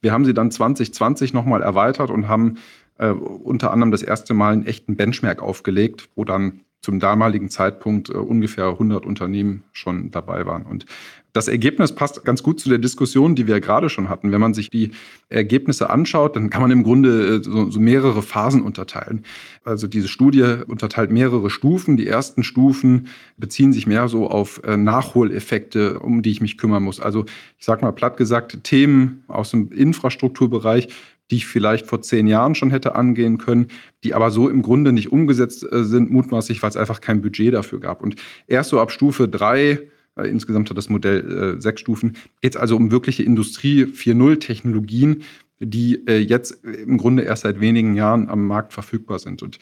Wir 0.00 0.12
haben 0.12 0.24
sie 0.24 0.34
dann 0.34 0.50
2020 0.50 1.32
nochmal 1.32 1.62
erweitert 1.62 2.10
und 2.10 2.26
haben 2.26 2.56
äh, 2.98 3.10
unter 3.10 3.70
anderem 3.70 3.92
das 3.92 4.02
erste 4.02 4.34
Mal 4.34 4.54
einen 4.54 4.66
echten 4.66 4.96
Benchmark 4.96 5.42
aufgelegt, 5.42 6.08
wo 6.16 6.24
dann 6.24 6.62
zum 6.82 6.98
damaligen 6.98 7.48
Zeitpunkt 7.48 8.10
äh, 8.10 8.14
ungefähr 8.14 8.66
100 8.66 9.06
Unternehmen 9.06 9.62
schon 9.72 10.10
dabei 10.10 10.44
waren. 10.46 10.64
Und 10.64 10.84
das 11.32 11.48
Ergebnis 11.48 11.94
passt 11.94 12.24
ganz 12.24 12.42
gut 12.42 12.60
zu 12.60 12.68
der 12.68 12.78
Diskussion, 12.78 13.34
die 13.34 13.46
wir 13.46 13.60
gerade 13.60 13.88
schon 13.88 14.10
hatten. 14.10 14.32
Wenn 14.32 14.40
man 14.40 14.52
sich 14.52 14.68
die 14.68 14.90
Ergebnisse 15.30 15.88
anschaut, 15.88 16.36
dann 16.36 16.50
kann 16.50 16.60
man 16.60 16.70
im 16.70 16.82
Grunde 16.82 17.36
äh, 17.36 17.42
so, 17.42 17.80
mehrere 17.80 18.20
Phasen 18.22 18.62
unterteilen. 18.62 19.24
Also 19.64 19.86
diese 19.86 20.08
Studie 20.08 20.56
unterteilt 20.66 21.10
mehrere 21.10 21.48
Stufen. 21.48 21.96
Die 21.96 22.06
ersten 22.06 22.42
Stufen 22.42 23.08
beziehen 23.38 23.72
sich 23.72 23.86
mehr 23.86 24.08
so 24.08 24.28
auf 24.28 24.62
äh, 24.64 24.76
Nachholeffekte, 24.76 26.00
um 26.00 26.20
die 26.20 26.32
ich 26.32 26.42
mich 26.42 26.58
kümmern 26.58 26.82
muss. 26.82 27.00
Also 27.00 27.24
ich 27.58 27.64
sage 27.64 27.82
mal 27.82 27.92
platt 27.92 28.18
gesagt, 28.18 28.64
Themen 28.64 29.24
aus 29.28 29.52
dem 29.52 29.72
Infrastrukturbereich, 29.72 30.88
die 31.30 31.36
ich 31.36 31.46
vielleicht 31.46 31.86
vor 31.86 32.02
zehn 32.02 32.26
Jahren 32.26 32.54
schon 32.54 32.70
hätte 32.70 32.94
angehen 32.94 33.38
können, 33.38 33.68
die 34.04 34.14
aber 34.14 34.30
so 34.30 34.48
im 34.48 34.62
Grunde 34.62 34.92
nicht 34.92 35.12
umgesetzt 35.12 35.66
äh, 35.70 35.84
sind, 35.84 36.10
mutmaßlich, 36.10 36.62
weil 36.62 36.70
es 36.70 36.76
einfach 36.76 37.00
kein 37.00 37.22
Budget 37.22 37.54
dafür 37.54 37.80
gab. 37.80 38.02
Und 38.02 38.16
erst 38.46 38.70
so 38.70 38.80
ab 38.80 38.90
Stufe 38.90 39.28
drei, 39.28 39.88
äh, 40.16 40.28
insgesamt 40.28 40.68
hat 40.68 40.76
das 40.76 40.88
Modell 40.88 41.56
äh, 41.56 41.60
sechs 41.60 41.80
Stufen, 41.80 42.16
geht 42.40 42.54
es 42.54 42.60
also 42.60 42.76
um 42.76 42.90
wirkliche 42.90 43.22
Industrie 43.22 43.84
4.0-Technologien, 43.84 45.22
die 45.60 46.06
äh, 46.06 46.18
jetzt 46.18 46.64
im 46.64 46.98
Grunde 46.98 47.22
erst 47.22 47.42
seit 47.42 47.60
wenigen 47.60 47.94
Jahren 47.94 48.28
am 48.28 48.46
Markt 48.46 48.72
verfügbar 48.72 49.18
sind. 49.18 49.42
Und 49.42 49.58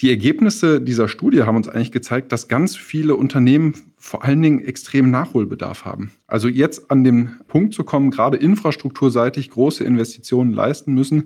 die 0.00 0.08
Ergebnisse 0.08 0.80
dieser 0.80 1.08
Studie 1.08 1.42
haben 1.42 1.56
uns 1.56 1.68
eigentlich 1.68 1.92
gezeigt, 1.92 2.32
dass 2.32 2.48
ganz 2.48 2.76
viele 2.76 3.16
Unternehmen 3.16 3.74
vor 3.98 4.24
allen 4.24 4.40
Dingen 4.40 4.64
extrem 4.64 5.10
Nachholbedarf 5.10 5.84
haben. 5.84 6.12
Also 6.26 6.48
jetzt 6.48 6.90
an 6.90 7.04
den 7.04 7.38
Punkt 7.48 7.74
zu 7.74 7.84
kommen, 7.84 8.10
gerade 8.10 8.38
infrastrukturseitig 8.38 9.50
große 9.50 9.84
Investitionen 9.84 10.52
leisten 10.52 10.94
müssen, 10.94 11.24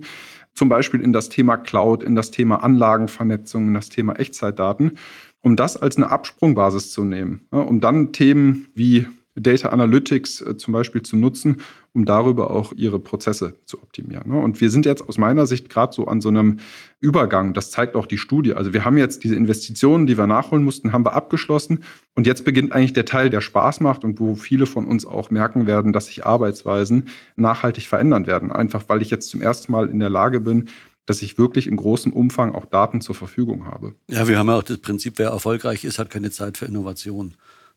zum 0.53 0.67
Beispiel 0.67 1.01
in 1.01 1.13
das 1.13 1.29
Thema 1.29 1.57
Cloud, 1.57 2.03
in 2.03 2.15
das 2.15 2.31
Thema 2.31 2.63
Anlagenvernetzung, 2.63 3.67
in 3.69 3.73
das 3.73 3.89
Thema 3.89 4.19
Echtzeitdaten, 4.19 4.97
um 5.41 5.55
das 5.55 5.77
als 5.77 5.95
eine 5.95 6.09
Absprungbasis 6.09 6.91
zu 6.91 7.03
nehmen, 7.03 7.41
um 7.51 7.79
dann 7.79 8.11
Themen 8.11 8.67
wie 8.73 9.07
Data 9.35 9.69
Analytics 9.69 10.41
äh, 10.41 10.57
zum 10.57 10.73
Beispiel 10.73 11.01
zu 11.01 11.17
nutzen, 11.17 11.57
um 11.93 12.05
darüber 12.05 12.51
auch 12.51 12.73
ihre 12.73 12.99
Prozesse 12.99 13.55
zu 13.65 13.81
optimieren. 13.81 14.31
Ne? 14.31 14.39
Und 14.39 14.59
wir 14.61 14.69
sind 14.69 14.85
jetzt 14.85 15.07
aus 15.07 15.17
meiner 15.17 15.45
Sicht 15.45 15.69
gerade 15.69 15.93
so 15.93 16.07
an 16.07 16.21
so 16.21 16.29
einem 16.29 16.57
Übergang. 16.99 17.53
Das 17.53 17.71
zeigt 17.71 17.95
auch 17.95 18.05
die 18.05 18.17
Studie. 18.17 18.53
Also 18.53 18.73
wir 18.73 18.85
haben 18.85 18.97
jetzt 18.97 19.23
diese 19.23 19.35
Investitionen, 19.35 20.07
die 20.07 20.17
wir 20.17 20.27
nachholen 20.27 20.63
mussten, 20.63 20.93
haben 20.93 21.05
wir 21.05 21.13
abgeschlossen. 21.13 21.83
Und 22.15 22.27
jetzt 22.27 22.45
beginnt 22.45 22.71
eigentlich 22.71 22.93
der 22.93 23.05
Teil, 23.05 23.29
der 23.29 23.41
Spaß 23.41 23.81
macht 23.81 24.03
und 24.03 24.19
wo 24.19 24.35
viele 24.35 24.65
von 24.65 24.85
uns 24.85 25.05
auch 25.05 25.29
merken 25.29 25.67
werden, 25.67 25.93
dass 25.93 26.07
sich 26.07 26.25
Arbeitsweisen 26.25 27.09
nachhaltig 27.35 27.87
verändern 27.87 28.27
werden. 28.27 28.51
Einfach 28.51 28.85
weil 28.87 29.01
ich 29.01 29.09
jetzt 29.09 29.29
zum 29.29 29.41
ersten 29.41 29.71
Mal 29.71 29.89
in 29.89 29.99
der 29.99 30.09
Lage 30.09 30.39
bin, 30.39 30.69
dass 31.05 31.21
ich 31.21 31.37
wirklich 31.37 31.67
in 31.67 31.75
großem 31.75 32.13
Umfang 32.13 32.55
auch 32.55 32.65
Daten 32.65 33.01
zur 33.01 33.15
Verfügung 33.15 33.65
habe. 33.65 33.93
Ja, 34.09 34.27
wir 34.27 34.39
haben 34.39 34.47
ja 34.47 34.57
auch 34.57 34.63
das 34.63 34.79
Prinzip, 34.79 35.19
wer 35.19 35.29
erfolgreich 35.29 35.83
ist, 35.85 35.99
hat 35.99 36.09
keine 36.09 36.31
Zeit 36.31 36.57
für 36.57 36.65
Innovation 36.65 37.35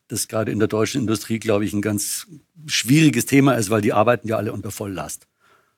das 0.08 0.28
gerade 0.28 0.50
in 0.50 0.58
der 0.58 0.68
deutschen 0.68 1.02
Industrie, 1.02 1.38
glaube 1.38 1.64
ich, 1.64 1.72
ein 1.72 1.82
ganz 1.82 2.26
schwieriges 2.66 3.26
Thema 3.26 3.54
ist, 3.54 3.70
weil 3.70 3.82
die 3.82 3.92
arbeiten 3.92 4.28
ja 4.28 4.36
alle 4.36 4.52
unter 4.52 4.70
Volllast. 4.70 5.28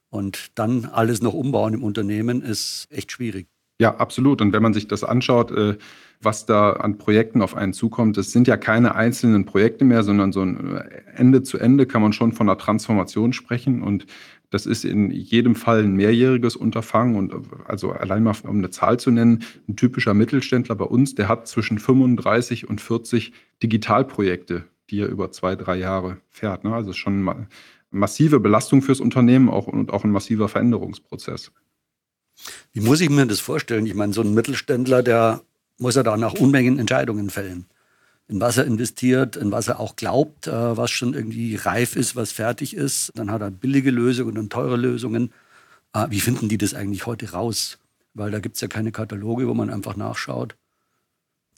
Und 0.09 0.53
dann 0.57 0.87
alles 0.87 1.21
noch 1.21 1.35
umbauen 1.35 1.75
im 1.75 1.85
Unternehmen 1.85 2.43
ist 2.43 2.89
echt 2.91 3.13
schwierig. 3.13 3.49
Ja, 3.81 3.97
absolut. 3.97 4.43
Und 4.43 4.53
wenn 4.53 4.63
man 4.63 4.75
sich 4.75 4.89
das 4.89 5.05
anschaut, 5.05 5.53
äh, 5.53 5.79
was 6.21 6.45
da 6.45 6.73
an 6.73 6.99
Projekten 6.99 7.41
auf 7.41 7.57
einen 7.57 7.73
zukommt, 7.73 8.19
das 8.19 8.31
sind 8.31 8.47
ja 8.47 8.59
keine 8.59 8.95
einzelnen 8.95 9.47
Projekte 9.47 9.87
mehr, 9.87 10.03
sondern 10.03 10.33
so 10.33 10.43
ein 10.43 10.77
äh, 10.77 10.85
Ende 11.17 11.43
zu 11.43 11.57
Ende 11.57 11.87
kann 11.87 12.03
man 12.03 12.13
schon 12.13 12.33
von 12.33 12.47
einer 12.47 12.59
Transformation 12.59 13.33
sprechen. 13.33 13.83
Und 13.83 14.05
das 14.51 14.67
ist 14.67 14.85
in 14.85 15.11
jedem 15.11 15.55
Fall 15.55 15.85
ein 15.85 15.95
mehrjähriges 15.95 16.57
Unterfangen. 16.57 17.17
Und 17.17 17.33
also 17.67 17.93
allein 17.93 18.23
mal 18.23 18.35
um 18.43 18.59
eine 18.59 18.69
Zahl 18.69 19.01
zu 19.01 19.11
nennen, 19.11 19.45
ein 19.67 19.77
typischer 19.77 20.13
Mittelständler 20.13 20.75
bei 20.75 20.85
uns, 20.85 21.15
der 21.15 21.29
hat 21.29 21.49
zwischen 21.49 21.79
35 21.79 22.69
und 22.69 22.83
40 22.83 23.33
Digitalprojekte, 23.63 24.65
die 24.91 25.01
er 25.01 25.09
über 25.09 25.31
zwei, 25.31 25.57
drei 25.57 25.79
Jahre 25.79 26.19
fährt. 26.29 26.65
Ne? 26.65 26.75
Also 26.75 26.93
schon 26.93 27.47
massive 27.91 28.41
Belastung 28.41 28.83
fürs 28.83 29.01
Unternehmen 29.01 29.49
auch, 29.49 29.69
und 29.69 29.91
auch 29.91 30.05
ein 30.05 30.11
massiver 30.11 30.51
Veränderungsprozess. 30.51 31.51
Wie 32.73 32.81
muss 32.81 33.01
ich 33.01 33.11
mir 33.11 33.27
das 33.27 33.41
vorstellen? 33.41 33.87
Ich 33.87 33.95
meine, 33.95 34.13
so 34.13 34.23
ein 34.23 34.35
Mittelständler, 34.35 35.03
der 35.03 35.43
muss 35.79 35.95
ja 35.95 36.03
da 36.03 36.17
nach 36.17 36.35
Unmengen 36.35 36.79
Entscheidungen 36.79 37.31
fällen 37.31 37.67
in 38.31 38.41
was 38.41 38.57
er 38.57 38.65
investiert, 38.65 39.35
in 39.35 39.51
was 39.51 39.67
er 39.67 39.81
auch 39.81 39.97
glaubt, 39.97 40.47
äh, 40.47 40.77
was 40.77 40.91
schon 40.93 41.15
irgendwie 41.15 41.57
reif 41.57 41.97
ist, 41.97 42.15
was 42.15 42.31
fertig 42.31 42.77
ist. 42.77 43.11
Dann 43.17 43.31
hat 43.31 43.43
er 43.43 43.51
billige 43.51 43.91
Lösungen 43.91 44.39
und 44.39 44.53
teure 44.53 44.77
Lösungen. 44.77 45.33
Äh, 45.93 46.07
wie 46.11 46.21
finden 46.21 46.49
die 46.49 46.57
das 46.57 46.73
eigentlich 46.73 47.07
heute 47.07 47.33
raus? 47.33 47.79
Weil 48.15 48.31
da 48.31 48.39
gibt 48.39 48.55
es 48.55 48.61
ja 48.61 48.69
keine 48.69 48.93
Kataloge, 48.93 49.49
wo 49.49 49.55
man 49.55 49.69
einfach 49.69 49.97
nachschaut. 49.97 50.55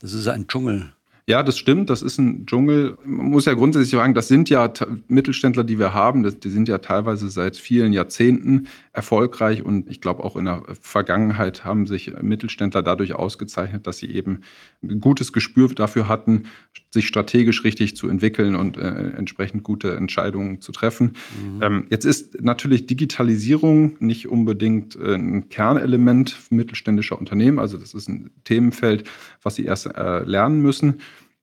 Das 0.01 0.15
ist 0.15 0.27
ein 0.29 0.47
Dschungel. 0.47 0.95
Ja, 1.29 1.45
das 1.45 1.57
stimmt. 1.57 1.89
Das 1.89 2.03
ist 2.03 2.19
ein 2.19 2.47
Dschungel. 2.47 2.99
Man 3.05 3.27
muss 3.27 3.45
ja 3.45 3.55
grundsätzlich 3.55 3.91
sagen, 3.91 4.13
das 4.13 4.27
sind 4.27 4.51
ja 4.51 4.73
Mittelständler, 5.07 5.63
die 5.63 5.79
wir 5.79 5.95
haben. 5.95 6.25
die 6.25 6.51
sind 6.51 6.69
ja 6.69 6.79
teilweise 6.79 7.29
seit 7.29 7.57
vielen 7.57 7.93
Jahrzehnten 7.93 8.67
erfolgreich. 8.93 9.65
Und 9.65 9.89
ich 9.89 10.01
glaube, 10.01 10.25
auch 10.25 10.35
in 10.35 10.47
der 10.47 10.65
Vergangenheit 10.81 11.65
haben 11.65 11.87
sich 11.87 12.13
Mittelständler 12.21 12.83
dadurch 12.83 13.15
ausgezeichnet, 13.15 13.87
dass 13.87 13.99
sie 13.99 14.11
eben 14.11 14.41
ein 14.83 15.01
gutes 15.01 15.33
Gespür 15.33 15.69
dafür 15.69 16.09
hatten, 16.09 16.47
sich 16.91 17.07
strategisch 17.07 17.63
richtig 17.63 17.97
zu 17.97 18.09
entwickeln 18.09 18.57
und 18.57 18.77
äh, 18.77 19.13
entsprechend 19.17 19.63
gute 19.63 19.95
Entscheidungen 19.95 20.61
zu 20.61 20.73
treffen. 20.73 21.13
Mhm. 21.41 21.63
Ähm, 21.63 21.87
jetzt 21.91 22.05
ist 22.05 22.43
natürlich 22.43 22.87
Digitalisierung 22.87 23.97
nicht 24.01 24.29
unbedingt 24.29 24.97
äh, 24.97 25.15
ein 25.15 25.49
Kernelement 25.49 26.37
mittelständischer 26.51 27.17
Unternehmen. 27.19 27.61
Also 27.61 27.79
das 27.79 27.95
ist 27.95 28.09
ein 28.09 28.31
Themenfeld, 28.43 29.09
was 29.43 29.55
sie 29.55 29.65
erst 29.65 29.87
äh, 29.87 30.25
lernen 30.25 30.61
müssen. 30.61 31.01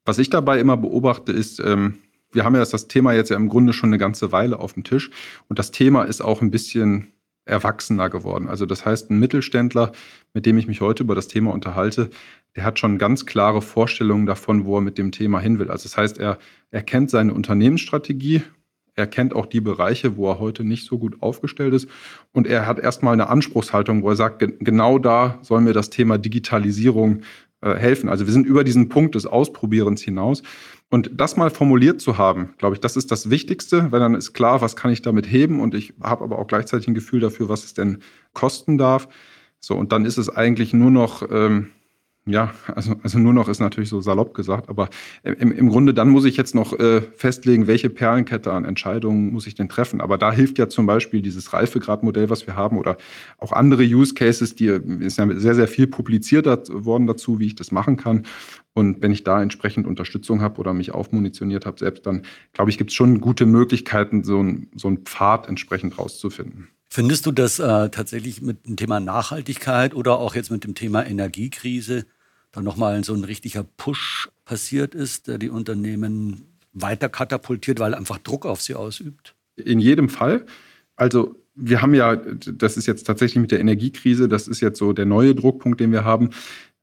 Was 0.10 0.18
ich 0.18 0.32
dabei 0.32 0.60
immer 0.60 0.76
beobachte, 0.76 1.32
ist, 1.32 1.60
ähm, 1.60 2.00
wir 2.32 2.44
haben 2.44 2.56
ja 2.56 2.66
das 2.66 2.88
Thema 2.88 3.14
jetzt 3.14 3.30
ja 3.30 3.36
im 3.36 3.48
Grunde 3.48 3.74
schon 3.74 3.90
eine 3.90 4.00
ganze 4.00 4.32
Weile 4.32 4.58
auf 4.58 4.74
dem 4.74 4.84
Tisch 4.84 5.12
und 5.50 5.60
das 5.60 5.70
Thema 5.70 6.02
ist 6.02 6.22
auch 6.22 6.42
ein 6.42 6.50
bisschen 6.50 7.14
erwachsener 7.46 8.10
geworden. 8.10 8.48
Also 8.48 8.66
das 8.66 8.88
heißt, 8.88 9.12
ein 9.12 9.20
Mittelständler, 9.20 9.92
mit 10.34 10.48
dem 10.48 10.58
ich 10.58 10.66
mich 10.66 10.82
heute 10.82 11.04
über 11.04 11.14
das 11.14 11.28
Thema 11.28 11.54
unterhalte, 11.54 12.10
der 12.56 12.64
hat 12.64 12.80
schon 12.80 12.98
ganz 12.98 13.28
klare 13.28 13.62
Vorstellungen 13.62 14.26
davon, 14.26 14.66
wo 14.66 14.78
er 14.78 14.82
mit 14.82 14.98
dem 14.98 15.12
Thema 15.12 15.40
hin 15.40 15.60
will. 15.60 15.70
Also 15.70 15.84
das 15.84 15.96
heißt, 15.96 16.18
er, 16.18 16.40
er 16.72 16.82
kennt 16.82 17.12
seine 17.12 17.32
Unternehmensstrategie, 17.32 18.42
er 18.96 19.06
kennt 19.06 19.36
auch 19.36 19.46
die 19.46 19.62
Bereiche, 19.62 20.18
wo 20.18 20.28
er 20.28 20.40
heute 20.40 20.64
nicht 20.64 20.88
so 20.88 20.98
gut 20.98 21.22
aufgestellt 21.22 21.76
ist. 21.76 21.88
Und 22.34 22.48
er 22.48 22.66
hat 22.66 22.80
erstmal 22.80 23.14
eine 23.14 23.30
Anspruchshaltung, 23.30 24.02
wo 24.02 24.10
er 24.10 24.16
sagt, 24.16 24.40
genau 24.40 24.98
da 24.98 25.38
soll 25.44 25.62
mir 25.62 25.74
das 25.74 25.92
Thema 25.92 26.18
Digitalisierung 26.18 27.22
äh, 27.62 27.76
helfen. 27.76 28.10
Also 28.10 28.26
wir 28.26 28.34
sind 28.34 28.46
über 28.46 28.64
diesen 28.64 28.90
Punkt 28.90 29.16
des 29.16 29.26
Ausprobierens 29.26 30.02
hinaus. 30.02 30.44
Und 30.90 31.12
das 31.14 31.38
mal 31.38 31.52
formuliert 31.52 32.02
zu 32.02 32.18
haben, 32.18 32.54
glaube 32.58 32.76
ich, 32.76 32.82
das 32.82 32.96
ist 32.96 33.12
das 33.12 33.30
Wichtigste, 33.30 33.92
weil 33.92 34.00
dann 34.00 34.16
ist 34.16 34.34
klar, 34.34 34.62
was 34.62 34.76
kann 34.76 34.92
ich 34.92 35.02
damit 35.02 35.32
heben 35.32 35.60
und 35.60 35.76
ich 35.76 35.94
habe 36.02 36.24
aber 36.24 36.40
auch 36.40 36.48
gleichzeitig 36.48 36.88
ein 36.88 36.96
Gefühl 36.96 37.20
dafür, 37.20 37.48
was 37.48 37.64
es 37.64 37.74
denn 37.74 38.00
kosten 38.34 38.78
darf. 38.78 39.08
So, 39.60 39.76
und 39.76 39.92
dann 39.92 40.06
ist 40.06 40.18
es 40.18 40.30
eigentlich 40.30 40.74
nur 40.74 40.90
noch, 40.90 41.22
ähm, 41.30 41.70
ja, 42.26 42.54
also, 42.76 42.96
also 43.02 43.18
nur 43.18 43.34
noch 43.34 43.48
ist 43.50 43.60
natürlich 43.60 43.90
so 43.90 44.02
salopp 44.02 44.34
gesagt, 44.34 44.70
aber 44.70 44.90
im, 45.24 45.52
im 45.52 45.70
Grunde 45.70 45.94
dann 45.94 46.10
muss 46.10 46.26
ich 46.26 46.38
jetzt 46.38 46.54
noch 46.54 46.78
äh, 46.78 47.02
festlegen, 47.02 47.66
welche 47.66 47.90
Perlenkette 47.90 48.52
an 48.54 48.66
Entscheidungen 48.66 49.32
muss 49.32 49.48
ich 49.48 49.56
denn 49.56 49.70
treffen. 49.70 50.00
Aber 50.00 50.18
da 50.18 50.32
hilft 50.32 50.60
ja 50.60 50.70
zum 50.70 50.86
Beispiel 50.86 51.22
dieses 51.22 51.54
Reifegradmodell, 51.54 52.30
was 52.30 52.46
wir 52.46 52.56
haben, 52.56 52.78
oder 52.78 52.98
auch 53.40 53.52
andere 53.52 53.84
Use 53.84 54.14
Cases, 54.14 54.54
die 54.54 54.68
ist 54.68 55.18
ja 55.18 55.28
sehr, 55.40 55.56
sehr 55.56 55.68
viel 55.68 55.88
publiziert 55.88 56.46
worden 56.46 57.08
dazu, 57.08 57.40
wie 57.40 57.48
ich 57.48 57.56
das 57.56 57.72
machen 57.72 57.98
kann. 57.98 58.26
Und 58.74 59.02
wenn 59.02 59.12
ich 59.12 59.24
da 59.24 59.42
entsprechend 59.42 59.88
Unterstützung 59.88 60.42
habe 60.42 60.60
oder 60.60 60.74
mich 60.74 60.94
aufmunitioniert 60.94 61.66
habe 61.66 61.80
selbst, 61.80 62.06
dann 62.06 62.24
glaube 62.54 62.70
ich, 62.70 62.78
gibt 62.78 62.92
es 62.92 62.96
schon 62.96 63.22
gute 63.22 63.46
Möglichkeiten, 63.46 64.24
so, 64.24 64.42
ein, 64.42 64.70
so 64.76 64.88
einen 64.88 65.00
Pfad 65.00 65.48
entsprechend 65.50 65.98
rauszufinden. 65.98 66.70
Findest 66.90 67.26
du, 67.26 67.32
dass 67.32 67.60
äh, 67.60 67.90
tatsächlich 67.90 68.42
mit 68.42 68.66
dem 68.66 68.76
Thema 68.76 69.00
Nachhaltigkeit 69.00 69.94
oder 69.94 70.18
auch 70.18 70.34
jetzt 70.34 70.50
mit 70.50 70.64
dem 70.64 70.74
Thema 70.74 71.06
Energiekrise 71.06 72.06
dann 72.52 72.64
nochmal 72.64 73.04
so 73.04 73.14
ein 73.14 73.24
richtiger 73.24 73.64
Push 73.64 74.30
passiert 74.44 74.96
ist, 74.96 75.28
der 75.28 75.38
die 75.38 75.50
Unternehmen 75.50 76.58
weiter 76.74 77.08
katapultiert, 77.08 77.80
weil 77.80 77.94
einfach 77.94 78.18
Druck 78.18 78.46
auf 78.48 78.62
sie 78.62 78.74
ausübt? 78.74 79.36
In 79.56 79.80
jedem 79.80 80.10
Fall. 80.10 80.46
Also 80.96 81.36
wir 81.54 81.82
haben 81.82 81.94
ja, 81.94 82.16
das 82.16 82.78
ist 82.78 82.88
jetzt 82.88 83.04
tatsächlich 83.04 83.40
mit 83.40 83.52
der 83.52 83.60
Energiekrise, 83.60 84.28
das 84.28 84.48
ist 84.48 84.62
jetzt 84.62 84.80
so 84.80 84.94
der 84.94 85.06
neue 85.06 85.36
Druckpunkt, 85.36 85.80
den 85.80 85.92
wir 85.92 86.06
haben. 86.06 86.32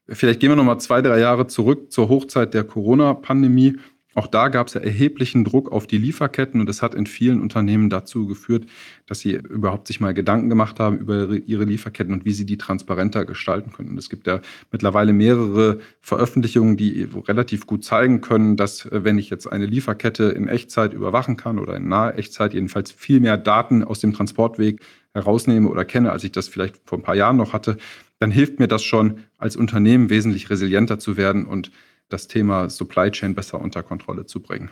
Vielleicht 0.09 0.39
gehen 0.39 0.51
wir 0.51 0.57
noch 0.57 0.65
mal 0.65 0.79
zwei, 0.79 1.03
drei 1.03 1.19
Jahre 1.19 1.49
zurück 1.49 1.91
zur 1.91 2.09
Hochzeit 2.09 2.55
der 2.55 2.63
Corona-Pandemie. 2.63 3.77
Auch 4.17 4.27
da 4.27 4.49
gab 4.49 4.69
es 4.69 4.73
ja 4.73 4.81
erheblichen 4.81 5.45
Druck 5.45 5.71
auf 5.71 5.87
die 5.87 5.99
Lieferketten 5.99 6.59
und 6.59 6.67
das 6.67 6.81
hat 6.81 6.95
in 6.95 7.05
vielen 7.05 7.43
Unternehmen 7.43 7.91
dazu 7.91 8.27
geführt, 8.27 8.65
dass 9.05 9.21
sie 9.21 9.33
überhaupt 9.35 9.87
sich 9.87 10.01
mal 10.01 10.15
Gedanken 10.15 10.49
gemacht 10.49 10.81
haben 10.81 10.97
über 10.97 11.29
ihre 11.47 11.65
Lieferketten 11.65 12.15
und 12.15 12.25
wie 12.25 12.33
sie 12.33 12.47
die 12.47 12.57
transparenter 12.57 13.27
gestalten 13.27 13.73
können. 13.73 13.91
Und 13.91 13.99
es 13.99 14.09
gibt 14.09 14.27
ja 14.27 14.41
mittlerweile 14.73 15.13
mehrere 15.13 15.81
Veröffentlichungen, 16.01 16.79
die 16.79 17.07
relativ 17.29 17.67
gut 17.67 17.85
zeigen 17.85 18.23
können, 18.23 18.57
dass 18.57 18.87
äh, 18.87 19.05
wenn 19.05 19.19
ich 19.19 19.29
jetzt 19.29 19.53
eine 19.53 19.67
Lieferkette 19.67 20.25
in 20.25 20.49
Echtzeit 20.49 20.95
überwachen 20.95 21.37
kann 21.37 21.59
oder 21.59 21.77
in 21.77 21.87
naher 21.87 22.19
Echtzeit 22.19 22.55
jedenfalls 22.55 22.93
viel 22.93 23.21
mehr 23.21 23.37
Daten 23.37 23.85
aus 23.85 24.01
dem 24.01 24.15
Transportweg 24.15 24.81
herausnehme 25.13 25.69
oder 25.69 25.85
kenne, 25.85 26.11
als 26.11 26.25
ich 26.25 26.33
das 26.33 26.49
vielleicht 26.49 26.81
vor 26.87 26.97
ein 26.97 27.03
paar 27.03 27.17
Jahren 27.17 27.37
noch 27.37 27.53
hatte, 27.53 27.77
dann 28.19 28.31
hilft 28.31 28.61
mir 28.61 28.69
das 28.69 28.83
schon, 28.83 29.19
als 29.37 29.57
Unternehmen 29.57 30.09
wesentlich 30.09 30.49
resilienter 30.49 30.99
zu 30.99 31.19
werden 31.19 31.45
und 31.45 31.71
das 32.09 32.29
Thema 32.29 32.71
Supply 32.71 33.11
Chain 33.11 33.35
besser 33.35 33.61
unter 33.61 33.83
Kontrolle 33.83 34.27
zu 34.27 34.41
bringen. 34.41 34.71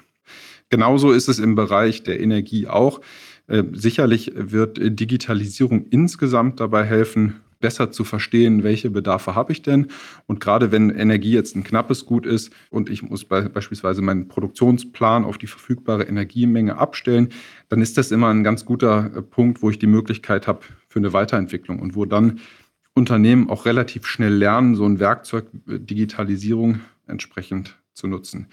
Genauso 0.70 1.12
ist 1.12 1.28
es 1.28 1.38
im 1.38 1.54
Bereich 1.54 2.02
der 2.02 2.20
Energie 2.20 2.66
auch. 2.66 3.00
Äh, 3.46 3.64
sicherlich 3.72 4.32
wird 4.34 4.78
Digitalisierung 4.80 5.86
insgesamt 5.86 6.60
dabei 6.60 6.84
helfen, 6.84 7.40
besser 7.60 7.90
zu 7.90 8.04
verstehen, 8.04 8.62
welche 8.62 8.90
Bedarfe 8.90 9.34
habe 9.34 9.52
ich 9.52 9.62
denn. 9.62 9.86
Und 10.26 10.38
gerade 10.38 10.70
wenn 10.70 10.90
Energie 10.90 11.32
jetzt 11.32 11.56
ein 11.56 11.64
knappes 11.64 12.04
Gut 12.04 12.26
ist 12.26 12.52
und 12.68 12.90
ich 12.90 13.02
muss 13.02 13.24
be 13.24 13.48
beispielsweise 13.48 14.02
meinen 14.02 14.28
Produktionsplan 14.28 15.24
auf 15.24 15.38
die 15.38 15.46
verfügbare 15.46 16.04
Energiemenge 16.04 16.76
abstellen, 16.76 17.30
dann 17.70 17.80
ist 17.80 17.96
das 17.96 18.10
immer 18.10 18.28
ein 18.28 18.44
ganz 18.44 18.66
guter 18.66 19.10
äh, 19.16 19.22
Punkt, 19.22 19.62
wo 19.62 19.70
ich 19.70 19.78
die 19.78 19.86
Möglichkeit 19.86 20.46
habe 20.46 20.60
für 20.88 20.98
eine 20.98 21.12
Weiterentwicklung 21.12 21.80
und 21.80 21.94
wo 21.96 22.04
dann 22.04 22.40
Unternehmen 22.94 23.48
auch 23.48 23.64
relativ 23.64 24.06
schnell 24.06 24.34
lernen, 24.34 24.74
so 24.74 24.84
ein 24.84 24.98
Werkzeug 25.00 25.46
äh, 25.66 25.78
Digitalisierung 25.78 26.80
entsprechend 27.06 27.78
zu 27.92 28.06
nutzen. 28.06 28.48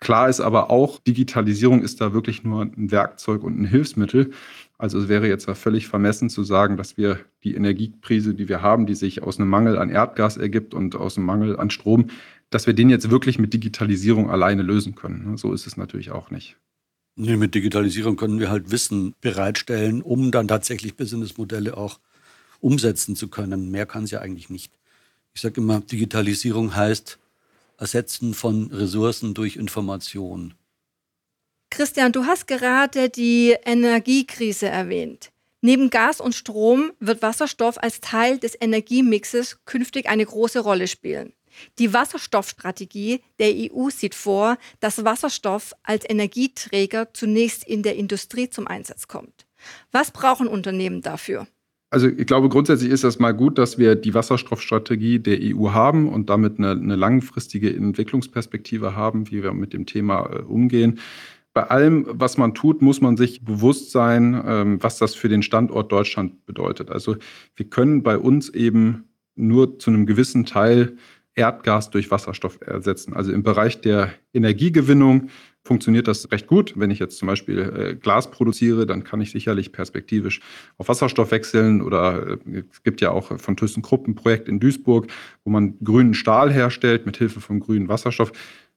Klar 0.00 0.30
ist 0.30 0.40
aber 0.40 0.70
auch, 0.70 0.98
Digitalisierung 0.98 1.82
ist 1.82 2.00
da 2.00 2.14
wirklich 2.14 2.42
nur 2.42 2.62
ein 2.62 2.90
Werkzeug 2.90 3.42
und 3.42 3.60
ein 3.60 3.66
Hilfsmittel. 3.66 4.30
Also 4.78 4.98
es 4.98 5.08
wäre 5.08 5.28
jetzt 5.28 5.48
völlig 5.50 5.88
vermessen 5.88 6.30
zu 6.30 6.42
sagen, 6.42 6.78
dass 6.78 6.96
wir 6.96 7.20
die 7.44 7.54
Energiekrise, 7.54 8.34
die 8.34 8.48
wir 8.48 8.62
haben, 8.62 8.86
die 8.86 8.94
sich 8.94 9.22
aus 9.22 9.38
einem 9.38 9.50
Mangel 9.50 9.76
an 9.76 9.90
Erdgas 9.90 10.38
ergibt 10.38 10.72
und 10.72 10.96
aus 10.96 11.18
einem 11.18 11.26
Mangel 11.26 11.58
an 11.58 11.68
Strom, 11.68 12.06
dass 12.48 12.66
wir 12.66 12.72
den 12.72 12.88
jetzt 12.88 13.10
wirklich 13.10 13.38
mit 13.38 13.52
Digitalisierung 13.52 14.30
alleine 14.30 14.62
lösen 14.62 14.94
können. 14.94 15.36
So 15.36 15.52
ist 15.52 15.66
es 15.66 15.76
natürlich 15.76 16.10
auch 16.10 16.30
nicht. 16.30 16.56
Nee, 17.16 17.36
mit 17.36 17.54
Digitalisierung 17.54 18.16
können 18.16 18.40
wir 18.40 18.50
halt 18.50 18.70
Wissen 18.70 19.14
bereitstellen, 19.20 20.00
um 20.00 20.30
dann 20.30 20.48
tatsächlich 20.48 20.96
Businessmodelle 20.96 21.76
auch 21.76 22.00
umsetzen 22.60 23.16
zu 23.16 23.28
können. 23.28 23.70
Mehr 23.70 23.84
kann 23.84 24.04
es 24.04 24.10
ja 24.10 24.20
eigentlich 24.20 24.48
nicht. 24.48 24.72
Ich 25.34 25.42
sage 25.42 25.60
immer, 25.60 25.80
Digitalisierung 25.80 26.74
heißt 26.74 27.18
Ersetzen 27.80 28.34
von 28.34 28.70
Ressourcen 28.70 29.32
durch 29.32 29.56
Information. 29.56 30.54
Christian, 31.70 32.12
du 32.12 32.26
hast 32.26 32.46
gerade 32.46 33.08
die 33.08 33.56
Energiekrise 33.64 34.68
erwähnt. 34.68 35.30
Neben 35.62 35.88
Gas 35.88 36.20
und 36.20 36.34
Strom 36.34 36.92
wird 37.00 37.22
Wasserstoff 37.22 37.82
als 37.82 38.00
Teil 38.00 38.38
des 38.38 38.56
Energiemixes 38.60 39.58
künftig 39.64 40.08
eine 40.08 40.26
große 40.26 40.60
Rolle 40.60 40.88
spielen. 40.88 41.32
Die 41.78 41.92
Wasserstoffstrategie 41.92 43.22
der 43.38 43.52
EU 43.54 43.88
sieht 43.90 44.14
vor, 44.14 44.58
dass 44.80 45.04
Wasserstoff 45.04 45.74
als 45.82 46.08
Energieträger 46.08 47.12
zunächst 47.14 47.64
in 47.64 47.82
der 47.82 47.96
Industrie 47.96 48.50
zum 48.50 48.66
Einsatz 48.66 49.08
kommt. 49.08 49.46
Was 49.90 50.10
brauchen 50.10 50.48
Unternehmen 50.48 51.02
dafür? 51.02 51.46
Also 51.90 52.06
ich 52.06 52.26
glaube, 52.26 52.48
grundsätzlich 52.48 52.90
ist 52.90 53.02
das 53.02 53.18
mal 53.18 53.32
gut, 53.32 53.58
dass 53.58 53.76
wir 53.76 53.96
die 53.96 54.14
Wasserstoffstrategie 54.14 55.18
der 55.18 55.38
EU 55.42 55.70
haben 55.70 56.08
und 56.08 56.30
damit 56.30 56.58
eine, 56.58 56.70
eine 56.70 56.96
langfristige 56.96 57.74
Entwicklungsperspektive 57.74 58.94
haben, 58.94 59.30
wie 59.30 59.42
wir 59.42 59.52
mit 59.52 59.72
dem 59.72 59.86
Thema 59.86 60.30
äh, 60.32 60.42
umgehen 60.42 61.00
bei 61.52 61.64
allem, 61.64 62.06
was 62.08 62.38
man 62.38 62.54
tut, 62.54 62.80
muss 62.80 63.00
man 63.00 63.16
sich 63.16 63.44
bewusst 63.44 63.90
sein, 63.90 64.40
ähm, 64.46 64.82
was 64.82 64.98
das 64.98 65.14
für 65.14 65.28
den 65.28 65.42
Standort 65.42 65.90
Deutschland 65.90 66.46
bedeutet. 66.46 66.90
Also 66.90 67.16
wir 67.56 67.68
können 67.68 68.02
bei 68.02 68.18
uns 68.18 68.48
eben 68.50 69.08
nur 69.34 69.78
zu 69.78 69.90
einem 69.90 70.06
gewissen 70.06 70.46
Teil 70.46 70.96
Erdgas 71.34 71.90
durch 71.90 72.10
Wasserstoff 72.10 72.60
ersetzen. 72.60 73.14
Also 73.14 73.32
im 73.32 73.42
Bereich 73.42 73.80
der 73.80 74.12
Energiegewinnung 74.32 75.30
funktioniert 75.64 76.08
das 76.08 76.30
recht 76.32 76.46
gut. 76.46 76.74
Wenn 76.76 76.90
ich 76.90 76.98
jetzt 76.98 77.18
zum 77.18 77.26
Beispiel 77.26 77.58
äh, 77.58 77.94
Glas 77.94 78.30
produziere, 78.30 78.86
dann 78.86 79.04
kann 79.04 79.20
ich 79.20 79.30
sicherlich 79.30 79.72
perspektivisch 79.72 80.40
auf 80.78 80.88
Wasserstoff 80.88 81.30
wechseln. 81.30 81.82
Oder 81.82 82.38
äh, 82.46 82.62
es 82.70 82.82
gibt 82.82 83.00
ja 83.00 83.10
auch 83.10 83.38
von 83.38 83.56
ThyssenKrupp 83.56 84.08
ein 84.08 84.14
Projekt 84.14 84.48
in 84.48 84.60
Duisburg, 84.60 85.08
wo 85.44 85.50
man 85.50 85.78
grünen 85.84 86.14
Stahl 86.14 86.52
herstellt 86.52 87.06
mit 87.06 87.16
Hilfe 87.16 87.40
von 87.40 87.60
grünem 87.60 87.88
Wasserstoff. 87.88 88.32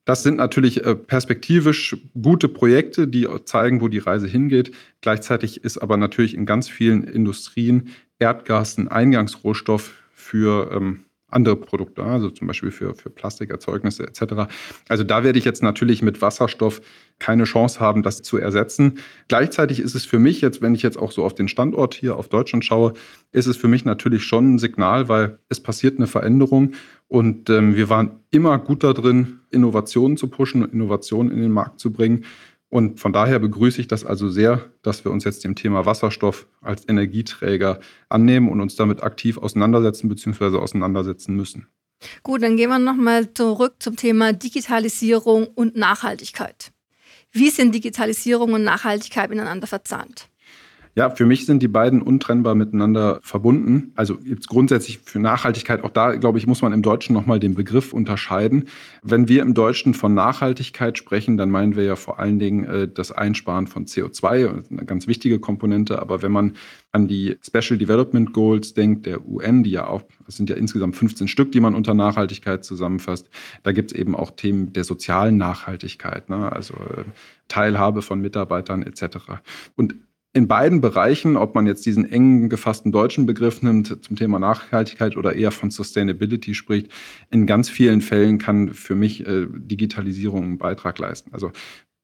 Das 0.06 0.24
sind 0.24 0.36
natürlich 0.36 0.84
äh, 0.86 0.96
perspektivisch 0.96 1.96
gute 2.22 2.50
Projekte, 2.50 3.08
die 3.08 3.28
zeigen, 3.46 3.80
wo 3.80 3.88
die 3.88 4.00
Reise 4.00 4.28
hingeht. 4.28 4.72
Gleichzeitig 5.02 5.63
ist 5.63 5.78
aber 5.78 5.96
natürlich 5.96 6.36
in 6.36 6.46
ganz 6.46 6.68
vielen 6.68 7.04
Industrien 7.04 7.90
Erdgas 8.20 8.78
ein 8.78 8.90
Eingangsrohstoff 8.90 9.94
für 10.13 10.72
ähm, 10.74 11.06
andere 11.34 11.56
Produkte, 11.56 12.04
also 12.04 12.30
zum 12.30 12.48
Beispiel 12.48 12.72
für, 12.72 12.96
für 12.96 13.10
Plastikerzeugnisse 13.10 14.04
etc. 14.04 14.52
Also 14.88 15.04
da 15.04 15.24
werde 15.24 15.40
ich 15.40 15.46
jetzt 15.46 15.63
natürlich 15.63 16.02
mit 16.02 16.22
Wasserstoff 16.22 16.82
keine 17.20 17.44
Chance 17.46 17.80
haben, 17.80 18.04
das 18.04 18.22
zu 18.22 18.38
ersetzen. 18.38 19.00
Gleichzeitig 19.28 19.80
ist 19.80 19.96
es 19.96 20.06
für 20.06 20.20
mich 20.20 20.42
jetzt, 20.42 20.62
wenn 20.62 20.75
ich 20.75 20.82
jetzt 20.82 20.98
auch 20.98 21.12
so 21.12 21.24
auf 21.24 21.36
den 21.36 21.48
Standort 21.48 21.94
hier 21.94 22.18
auf 22.18 22.28
Deutschland 22.28 22.66
schaue, 22.66 22.94
ist 23.32 23.48
es 23.48 23.58
für 23.58 23.68
mich 23.68 23.86
natürlich 23.86 24.24
schon 24.24 24.56
ein 24.56 24.60
Signal, 24.60 25.10
weil 25.10 25.40
es 25.50 25.60
passiert 25.60 25.98
eine 25.98 26.08
Veränderung 26.08 26.74
und 27.08 27.50
ähm, 27.50 27.75
wir 27.75 27.90
waren 27.90 28.20
immer 28.32 28.58
gut 28.58 28.84
da 28.84 28.94
drin, 28.94 29.42
Innovationen 29.52 30.18
zu 30.18 30.28
pushen, 30.28 30.68
Innovationen 30.72 31.32
in 31.32 31.42
den 31.42 31.52
Markt 31.52 31.80
zu 31.80 31.94
bringen. 31.94 32.25
Und 32.74 33.00
von 33.00 33.13
daher 33.13 33.38
begrüße 33.38 33.80
ich 33.82 33.88
das 33.88 34.03
also 34.03 34.30
sehr, 34.30 34.72
dass 34.82 35.06
wir 35.06 35.12
uns 35.12 35.25
jetzt 35.25 35.44
dem 35.44 35.53
Thema 35.53 35.86
Wasserstoff 35.86 36.48
als 36.60 36.89
Energieträger 36.89 37.80
annehmen 38.10 38.50
und 38.50 38.62
uns 38.62 38.75
damit 38.75 39.03
aktiv 39.03 39.38
auseinandersetzen 39.38 40.10
bzw. 40.10 40.58
auseinandersetzen 40.58 41.36
müssen. 41.36 41.68
Gut, 42.24 42.42
dann 42.42 42.58
gehen 42.58 42.72
wir 42.72 42.80
nochmal 42.80 43.32
zurück 43.32 43.75
zum 43.77 43.96
Thema 43.96 44.34
Digitalisierung 44.34 45.46
und 45.46 45.75
Nachhaltigkeit. 45.75 46.72
Wie 47.32 47.51
sind 47.51 47.75
Digitalisierung 47.75 48.53
und 48.53 48.63
Nachhaltigkeit 48.63 49.30
miteinander 49.30 49.68
verzahnt? 49.68 50.27
Ja, 50.96 51.10
für 51.10 51.26
mich 51.26 51.48
sind 51.48 51.64
die 51.64 51.68
beiden 51.68 52.04
untrennbar 52.04 52.54
miteinander 52.54 53.20
verbunden. 53.24 53.94
Also 53.96 54.20
jetzt 54.24 54.48
grundsätzlich 54.48 55.00
für 55.00 55.18
Nachhaltigkeit, 55.18 55.84
auch 55.84 55.90
da, 55.90 56.16
glaube 56.16 56.38
ich, 56.38 56.46
muss 56.46 56.62
man 56.62 56.72
im 56.72 56.84
Deutschen 56.84 57.14
nochmal 57.14 57.40
den 57.40 57.56
Begriff 57.56 57.94
unterscheiden. 57.94 58.66
Wenn 59.02 59.28
wir 59.28 59.42
im 59.42 59.56
Deutschen 59.56 59.96
von 59.96 60.14
Nachhaltigkeit 60.14 61.00
sprechen, 61.00 61.36
dann 61.36 61.50
meinen 61.50 61.76
wir 61.76 61.84
ja 61.84 61.96
vor 61.96 62.20
allen 62.20 62.38
Dingen 62.38 62.66
äh, 62.66 62.88
das 62.88 63.12
Einsparen 63.12 63.66
von 63.66 63.88
CO2, 63.88 64.70
eine 64.70 64.86
ganz 64.86 65.08
wichtige 65.08 65.40
Komponente. 65.40 66.00
Aber 66.00 66.22
wenn 66.22 66.32
man 66.32 66.58
an 66.92 67.08
die 67.08 67.38
Special 67.42 67.80
Development 67.80 68.32
Goals 68.32 68.76
denkt, 68.76 69.08
der 69.08 69.28
UN, 69.28 69.63
die 69.63 69.72
ja 69.72 69.88
auch, 69.88 70.04
das 70.28 70.38
sind 70.38 70.52
ja 70.52 70.56
insgesamt 70.56 70.96
15 70.96 71.28
Stück, 71.28 71.52
die 71.52 71.60
man 71.60 71.74
unter 71.74 71.96
Nachhaltigkeit 71.96 72.63
zusammenfasst, 72.63 73.32
da 73.63 73.72
gibt 73.72 73.91
es 73.91 73.98
eben 73.98 74.15
auch 74.15 74.30
Themen 74.30 74.74
der 74.74 74.84
sozialen 74.84 75.38
Nachhaltigkeit, 75.38 76.30
ne? 76.30 76.52
also 76.52 76.76
äh, 76.76 77.04
Teilhabe 77.48 78.04
von 78.04 78.22
Mitarbeitern 78.22 78.84
etc. 78.84 79.17
Und 79.76 79.96
in 80.34 80.48
beiden 80.48 80.82
Bereichen, 80.82 81.38
ob 81.38 81.54
man 81.54 81.67
jetzt 81.67 81.86
diesen 81.86 82.12
eng 82.12 82.50
gefassten 82.50 82.91
deutschen 82.91 83.28
Begriff 83.28 83.62
nimmt 83.62 84.04
zum 84.04 84.15
Thema 84.15 84.39
Nachhaltigkeit 84.39 85.15
oder 85.15 85.36
eher 85.36 85.52
von 85.52 85.69
Sustainability 85.69 86.56
spricht, 86.56 86.91
in 87.30 87.46
ganz 87.46 87.69
vielen 87.69 88.02
Fällen 88.02 88.39
kann 88.39 88.74
für 88.74 88.96
mich 88.96 89.26
äh, 89.28 89.46
Digitalisierung 89.48 90.43
einen 90.43 90.58
Beitrag 90.58 90.98
leisten. 90.98 91.30
Also 91.34 91.52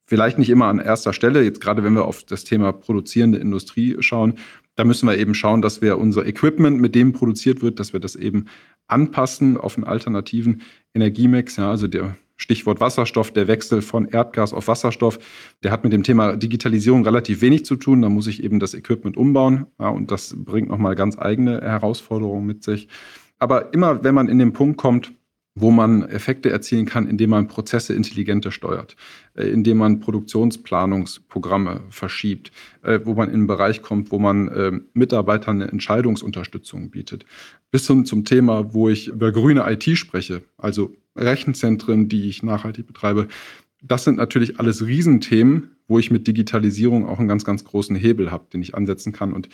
vielleicht 0.06 0.38
nicht 0.38 0.52
immer 0.52 0.66
an 0.66 0.78
erster 0.78 1.12
Stelle, 1.12 1.44
jetzt 1.44 1.60
gerade 1.60 1.84
wenn 1.84 1.94
wir 1.94 2.06
auf 2.06 2.24
das 2.24 2.44
Thema 2.44 2.72
produzierende 2.72 3.40
Industrie 3.40 3.98
schauen, 4.00 4.36
da 4.76 4.84
müssen 4.84 5.10
wir 5.10 5.18
eben 5.18 5.34
schauen, 5.34 5.64
dass 5.64 5.82
wir 5.82 5.98
unser 5.98 6.26
Equipment, 6.26 6.80
mit 6.80 6.94
dem 6.94 7.14
produziert 7.14 7.64
wird, 7.64 7.80
dass 7.80 7.94
wir 7.94 8.00
das 8.00 8.16
eben 8.16 8.46
anpassen 8.88 9.58
auf 9.58 9.76
einen 9.76 9.86
alternativen 9.86 10.62
Energiemix. 10.94 11.58
Ja, 11.58 11.72
also 11.72 11.88
der 11.88 12.16
Stichwort 12.40 12.80
Wasserstoff, 12.80 13.32
der 13.32 13.48
Wechsel 13.48 13.82
von 13.82 14.08
Erdgas 14.08 14.54
auf 14.54 14.68
Wasserstoff, 14.68 15.20
der 15.62 15.72
hat 15.72 15.84
mit 15.84 15.92
dem 15.92 16.04
Thema 16.04 16.38
Digitalisierung 16.38 17.04
relativ 17.04 17.42
wenig 17.42 17.66
zu 17.66 17.76
tun. 17.76 18.02
Da 18.02 18.10
muss 18.10 18.28
ich 18.28 18.44
eben 18.44 18.60
das 18.60 18.74
Equipment 18.74 19.18
umbauen 19.18 19.68
ja, 19.78 19.90
und 19.90 20.10
das 20.10 20.34
bringt 20.38 20.70
nochmal 20.70 20.96
ganz 20.96 21.20
eigene 21.20 21.62
Herausforderungen 21.62 22.46
mit 22.46 22.64
sich. 22.64 22.88
Aber 23.40 23.74
immer, 23.74 24.04
wenn 24.04 24.16
man 24.16 24.30
in 24.30 24.40
den 24.40 24.54
Punkt 24.54 24.78
kommt, 24.78 25.14
wo 25.60 25.72
man 25.72 26.04
Effekte 26.04 26.50
erzielen 26.50 26.86
kann, 26.86 27.08
indem 27.08 27.32
man 27.32 27.48
Prozesse 27.48 27.94
intelligenter 27.94 28.52
steuert, 28.52 28.96
äh, 29.36 29.44
indem 29.48 29.78
man 29.78 30.00
Produktionsplanungsprogramme 30.00 31.82
verschiebt, 31.90 32.52
äh, 32.84 33.00
wo 33.04 33.14
man 33.14 33.30
in 33.30 33.36
einen 33.36 33.48
Bereich 33.48 33.82
kommt, 33.82 34.12
wo 34.12 34.20
man 34.20 34.48
äh, 34.50 34.72
Mitarbeitern 34.94 35.62
eine 35.62 35.72
Entscheidungsunterstützung 35.72 36.90
bietet. 36.90 37.26
Bis 37.72 37.88
hin 37.88 38.06
zum 38.06 38.26
Thema, 38.26 38.74
wo 38.74 38.90
ich 38.90 39.08
über 39.08 39.32
grüne 39.32 39.66
IT 39.72 39.86
spreche, 39.98 40.42
also 40.58 40.94
Rechenzentren, 41.16 42.10
die 42.10 42.30
ich 42.30 42.44
nachhaltig 42.44 42.88
betreibe. 42.88 43.28
Das 43.82 44.04
sind 44.04 44.18
natürlich 44.18 44.60
alles 44.60 44.86
Riesenthemen, 44.86 45.72
wo 45.88 46.00
ich 46.00 46.12
mit 46.12 46.28
Digitalisierung 46.28 47.08
auch 47.08 47.20
einen 47.20 47.28
ganz, 47.28 47.46
ganz 47.46 47.64
großen 47.64 47.96
Hebel 47.96 48.32
habe, 48.32 48.46
den 48.52 48.62
ich 48.62 48.76
ansetzen 48.76 49.14
kann. 49.14 49.34
Und 49.34 49.50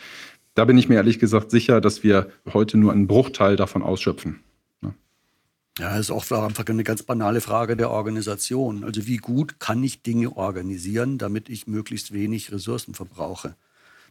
da 0.54 0.64
bin 0.64 0.78
ich 0.78 0.88
mir 0.88 0.96
ehrlich 0.96 1.18
gesagt 1.18 1.50
sicher, 1.50 1.80
dass 1.80 2.02
wir 2.02 2.28
heute 2.52 2.78
nur 2.78 2.92
einen 2.92 3.06
Bruchteil 3.06 3.56
davon 3.56 3.82
ausschöpfen. 3.82 4.40
Ja, 5.78 5.90
das 5.90 6.06
ist 6.06 6.10
auch 6.10 6.30
einfach 6.42 6.64
eine 6.66 6.84
ganz 6.84 7.02
banale 7.02 7.40
Frage 7.40 7.76
der 7.76 7.90
Organisation. 7.90 8.82
Also 8.82 9.06
wie 9.06 9.18
gut 9.18 9.60
kann 9.60 9.82
ich 9.84 10.02
Dinge 10.02 10.34
organisieren, 10.36 11.18
damit 11.18 11.50
ich 11.50 11.66
möglichst 11.66 12.12
wenig 12.12 12.50
Ressourcen 12.50 12.94
verbrauche? 12.94 13.56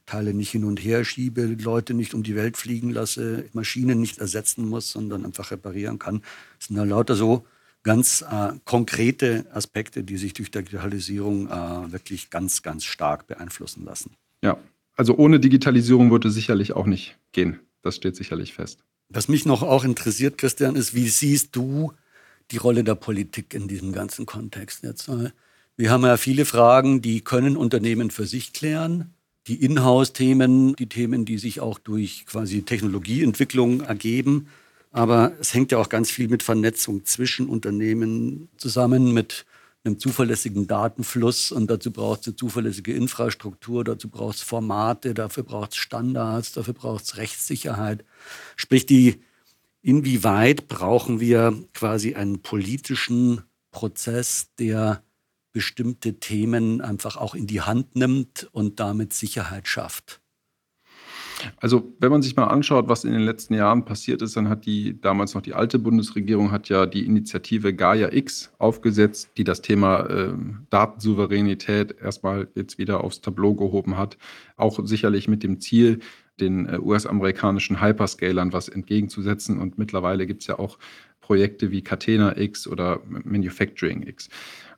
Teile 0.05 0.35
nicht 0.35 0.51
hin 0.51 0.63
und 0.63 0.77
her 0.77 1.03
schiebe, 1.03 1.45
Leute 1.45 1.95
nicht 1.95 2.13
um 2.13 2.21
die 2.21 2.35
Welt 2.35 2.57
fliegen 2.57 2.91
lasse, 2.91 3.45
Maschinen 3.53 3.99
nicht 3.99 4.19
ersetzen 4.19 4.69
muss, 4.69 4.91
sondern 4.91 5.25
einfach 5.25 5.49
reparieren 5.49 5.97
kann. 5.97 6.21
Das 6.59 6.67
sind 6.67 6.77
ja 6.77 6.83
lauter 6.83 7.15
so 7.15 7.47
ganz 7.81 8.21
äh, 8.21 8.53
konkrete 8.65 9.45
Aspekte, 9.51 10.03
die 10.03 10.17
sich 10.17 10.33
durch 10.33 10.51
Digitalisierung 10.51 11.47
äh, 11.47 11.91
wirklich 11.91 12.29
ganz, 12.29 12.61
ganz 12.61 12.83
stark 12.83 13.25
beeinflussen 13.25 13.85
lassen. 13.85 14.11
Ja, 14.43 14.57
also 14.95 15.17
ohne 15.17 15.39
Digitalisierung 15.39 16.11
würde 16.11 16.27
es 16.27 16.35
sicherlich 16.35 16.73
auch 16.73 16.85
nicht 16.85 17.17
gehen. 17.31 17.59
Das 17.81 17.95
steht 17.95 18.15
sicherlich 18.15 18.53
fest. 18.53 18.83
Was 19.09 19.27
mich 19.27 19.45
noch 19.45 19.61
auch 19.61 19.83
interessiert, 19.83 20.37
Christian, 20.37 20.75
ist, 20.75 20.93
wie 20.93 21.07
siehst 21.07 21.55
du 21.55 21.93
die 22.51 22.57
Rolle 22.57 22.83
der 22.83 22.95
Politik 22.95 23.53
in 23.53 23.67
diesem 23.67 23.91
ganzen 23.91 24.25
Kontext 24.25 24.83
jetzt? 24.83 25.09
Wir 25.77 25.91
haben 25.91 26.03
ja 26.03 26.17
viele 26.17 26.45
Fragen, 26.45 27.01
die 27.01 27.21
können 27.21 27.57
Unternehmen 27.57 28.11
für 28.11 28.25
sich 28.25 28.53
klären. 28.53 29.13
Die 29.47 29.63
Inhouse-Themen, 29.63 30.75
die 30.75 30.89
Themen, 30.89 31.25
die 31.25 31.37
sich 31.37 31.59
auch 31.59 31.77
durch 31.77 32.25
quasi 32.25 32.63
Technologieentwicklung 32.63 33.81
ergeben. 33.81 34.47
Aber 34.91 35.33
es 35.39 35.53
hängt 35.53 35.71
ja 35.71 35.77
auch 35.77 35.89
ganz 35.89 36.09
viel 36.09 36.29
mit 36.29 36.41
Vernetzung 36.41 37.05
zwischen 37.05 37.47
Unternehmen 37.47 38.47
zusammen, 38.57 39.13
mit 39.13 39.45
einem 39.85 39.99
zuverlässigen 39.99 40.67
Datenfluss 40.67 41.51
und 41.51 41.69
dazu 41.69 41.91
braucht 41.91 42.21
es 42.21 42.27
eine 42.27 42.35
zuverlässige 42.35 42.93
Infrastruktur, 42.93 43.83
dazu 43.83 44.09
braucht 44.09 44.37
es 44.37 44.41
Formate, 44.41 45.13
dafür 45.13 45.43
braucht 45.43 45.71
es 45.71 45.77
Standards, 45.77 46.53
dafür 46.53 46.73
braucht 46.73 47.03
es 47.03 47.17
Rechtssicherheit. 47.17 48.03
Sprich, 48.55 48.85
die, 48.85 49.21
inwieweit 49.81 50.67
brauchen 50.67 51.19
wir 51.19 51.53
quasi 51.73 52.15
einen 52.15 52.41
politischen 52.41 53.43
Prozess, 53.71 54.49
der 54.57 55.03
bestimmte 55.51 56.19
Themen 56.19 56.81
einfach 56.81 57.15
auch 57.15 57.35
in 57.35 57.47
die 57.47 57.61
Hand 57.61 57.95
nimmt 57.95 58.49
und 58.51 58.79
damit 58.79 59.13
Sicherheit 59.13 59.67
schafft? 59.67 60.21
Also 61.57 61.93
wenn 61.99 62.11
man 62.11 62.21
sich 62.21 62.35
mal 62.35 62.45
anschaut, 62.45 62.87
was 62.87 63.03
in 63.03 63.11
den 63.11 63.21
letzten 63.21 63.53
Jahren 63.53 63.85
passiert 63.85 64.21
ist, 64.21 64.35
dann 64.35 64.49
hat 64.49 64.65
die 64.65 64.99
damals 64.99 65.33
noch 65.35 65.41
die 65.41 65.53
alte 65.53 65.79
Bundesregierung 65.79 66.51
hat 66.51 66.69
ja 66.69 66.85
die 66.85 67.05
Initiative 67.05 67.73
Gaia 67.73 68.11
X 68.11 68.51
aufgesetzt, 68.57 69.31
die 69.37 69.43
das 69.43 69.61
Thema 69.61 70.05
äh, 70.09 70.33
Datensouveränität 70.69 71.95
erstmal 72.01 72.47
jetzt 72.55 72.77
wieder 72.77 73.03
aufs 73.03 73.21
Tableau 73.21 73.55
gehoben 73.55 73.97
hat. 73.97 74.17
Auch 74.55 74.79
sicherlich 74.83 75.27
mit 75.27 75.43
dem 75.43 75.59
Ziel, 75.59 75.99
den 76.39 76.67
äh, 76.67 76.79
US-amerikanischen 76.79 77.81
Hyperscalern 77.81 78.53
was 78.53 78.69
entgegenzusetzen. 78.69 79.59
Und 79.59 79.77
mittlerweile 79.77 80.27
gibt 80.27 80.41
es 80.41 80.47
ja 80.47 80.59
auch 80.59 80.77
Projekte 81.21 81.71
wie 81.71 81.81
Catena 81.81 82.37
X 82.37 82.67
oder 82.67 83.01
Manufacturing 83.07 84.03
X. 84.03 84.29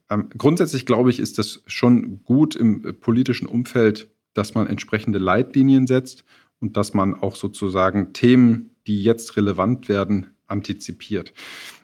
Ähm, 0.09 0.29
grundsätzlich 0.37 0.85
glaube 0.85 1.09
ich, 1.09 1.19
ist 1.19 1.37
das 1.37 1.61
schon 1.67 2.23
gut 2.23 2.55
im 2.55 2.85
äh, 2.85 2.93
politischen 2.93 3.47
Umfeld, 3.47 4.09
dass 4.33 4.53
man 4.53 4.67
entsprechende 4.67 5.19
Leitlinien 5.19 5.87
setzt 5.87 6.23
und 6.59 6.77
dass 6.77 6.93
man 6.93 7.15
auch 7.15 7.35
sozusagen 7.35 8.13
Themen, 8.13 8.75
die 8.87 9.03
jetzt 9.03 9.37
relevant 9.37 9.89
werden, 9.89 10.31
antizipiert. 10.47 11.33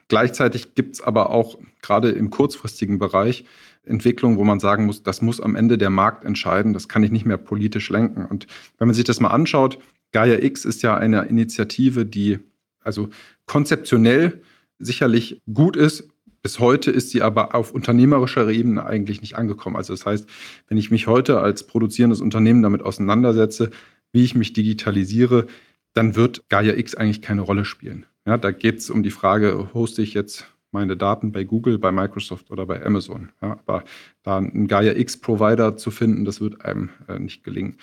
Gleichzeitig 0.08 0.76
gibt 0.76 0.96
es 0.96 1.02
aber 1.02 1.30
auch 1.30 1.58
gerade 1.82 2.10
im 2.10 2.30
kurzfristigen 2.30 3.00
Bereich 3.00 3.46
Entwicklungen, 3.86 4.38
wo 4.38 4.44
man 4.44 4.60
sagen 4.60 4.86
muss, 4.86 5.04
das 5.04 5.22
muss 5.22 5.42
am 5.42 5.56
Ende 5.56 5.78
der 5.78 5.90
Markt 5.90 6.24
entscheiden, 6.24 6.74
das 6.74 6.88
kann 6.88 7.04
ich 7.04 7.12
nicht 7.12 7.26
mehr 7.26 7.38
politisch 7.38 7.90
lenken. 7.90 8.26
Und 8.26 8.48
wenn 8.78 8.88
man 8.88 8.96
sich 8.96 9.04
das 9.04 9.20
mal 9.20 9.30
anschaut, 9.30 9.80
Gaia 10.12 10.42
X 10.42 10.64
ist 10.64 10.84
ja 10.84 10.96
eine 10.96 11.24
Initiative, 11.24 12.06
die 12.06 12.40
also 12.82 13.10
konzeptionell 13.46 14.42
sicherlich 14.80 15.42
gut 15.52 15.76
ist. 15.76 16.08
Bis 16.42 16.60
heute 16.60 16.92
ist 16.92 17.10
sie 17.10 17.22
aber 17.22 17.56
auf 17.56 17.72
unternehmerischer 17.72 18.50
Ebene 18.50 18.86
eigentlich 18.86 19.22
nicht 19.22 19.36
angekommen. 19.36 19.78
Also 19.78 19.94
das 19.94 20.06
heißt, 20.06 20.28
wenn 20.68 20.78
ich 20.78 20.92
mich 20.92 21.08
heute 21.08 21.40
als 21.40 21.66
produzierendes 21.66 22.22
Unternehmen 22.22 22.62
damit 22.62 22.82
auseinandersetze, 22.82 23.72
wie 24.14 24.24
ich 24.24 24.36
mich 24.36 24.54
digitalisiere, 24.54 25.48
dann 25.94 26.16
wird 26.16 26.48
Gaia 26.50 26.76
X 26.76 26.96
eigentlich 26.96 27.22
keine 27.22 27.42
Rolle 27.42 27.66
spielen. 27.66 28.06
Ja, 28.26 28.38
da 28.38 28.52
geht 28.52 28.80
es 28.80 28.90
um 28.90 29.04
die 29.04 29.12
Frage, 29.12 29.74
hoste 29.74 30.02
ich 30.02 30.14
jetzt 30.14 30.48
meine 30.72 30.98
Daten 30.98 31.32
bei 31.32 31.44
Google, 31.44 31.78
bei 31.78 31.92
Microsoft 31.92 32.50
oder 32.50 32.66
bei 32.66 32.84
Amazon. 32.84 33.30
Ja, 33.42 33.60
aber 33.66 33.84
da 34.24 34.38
einen 34.38 34.68
Gaia 34.68 34.94
X-Provider 34.94 35.78
zu 35.78 35.92
finden, 35.92 36.26
das 36.26 36.42
wird 36.42 36.66
einem 36.66 36.90
äh, 37.08 37.20
nicht 37.20 37.44
gelingen. 37.44 37.78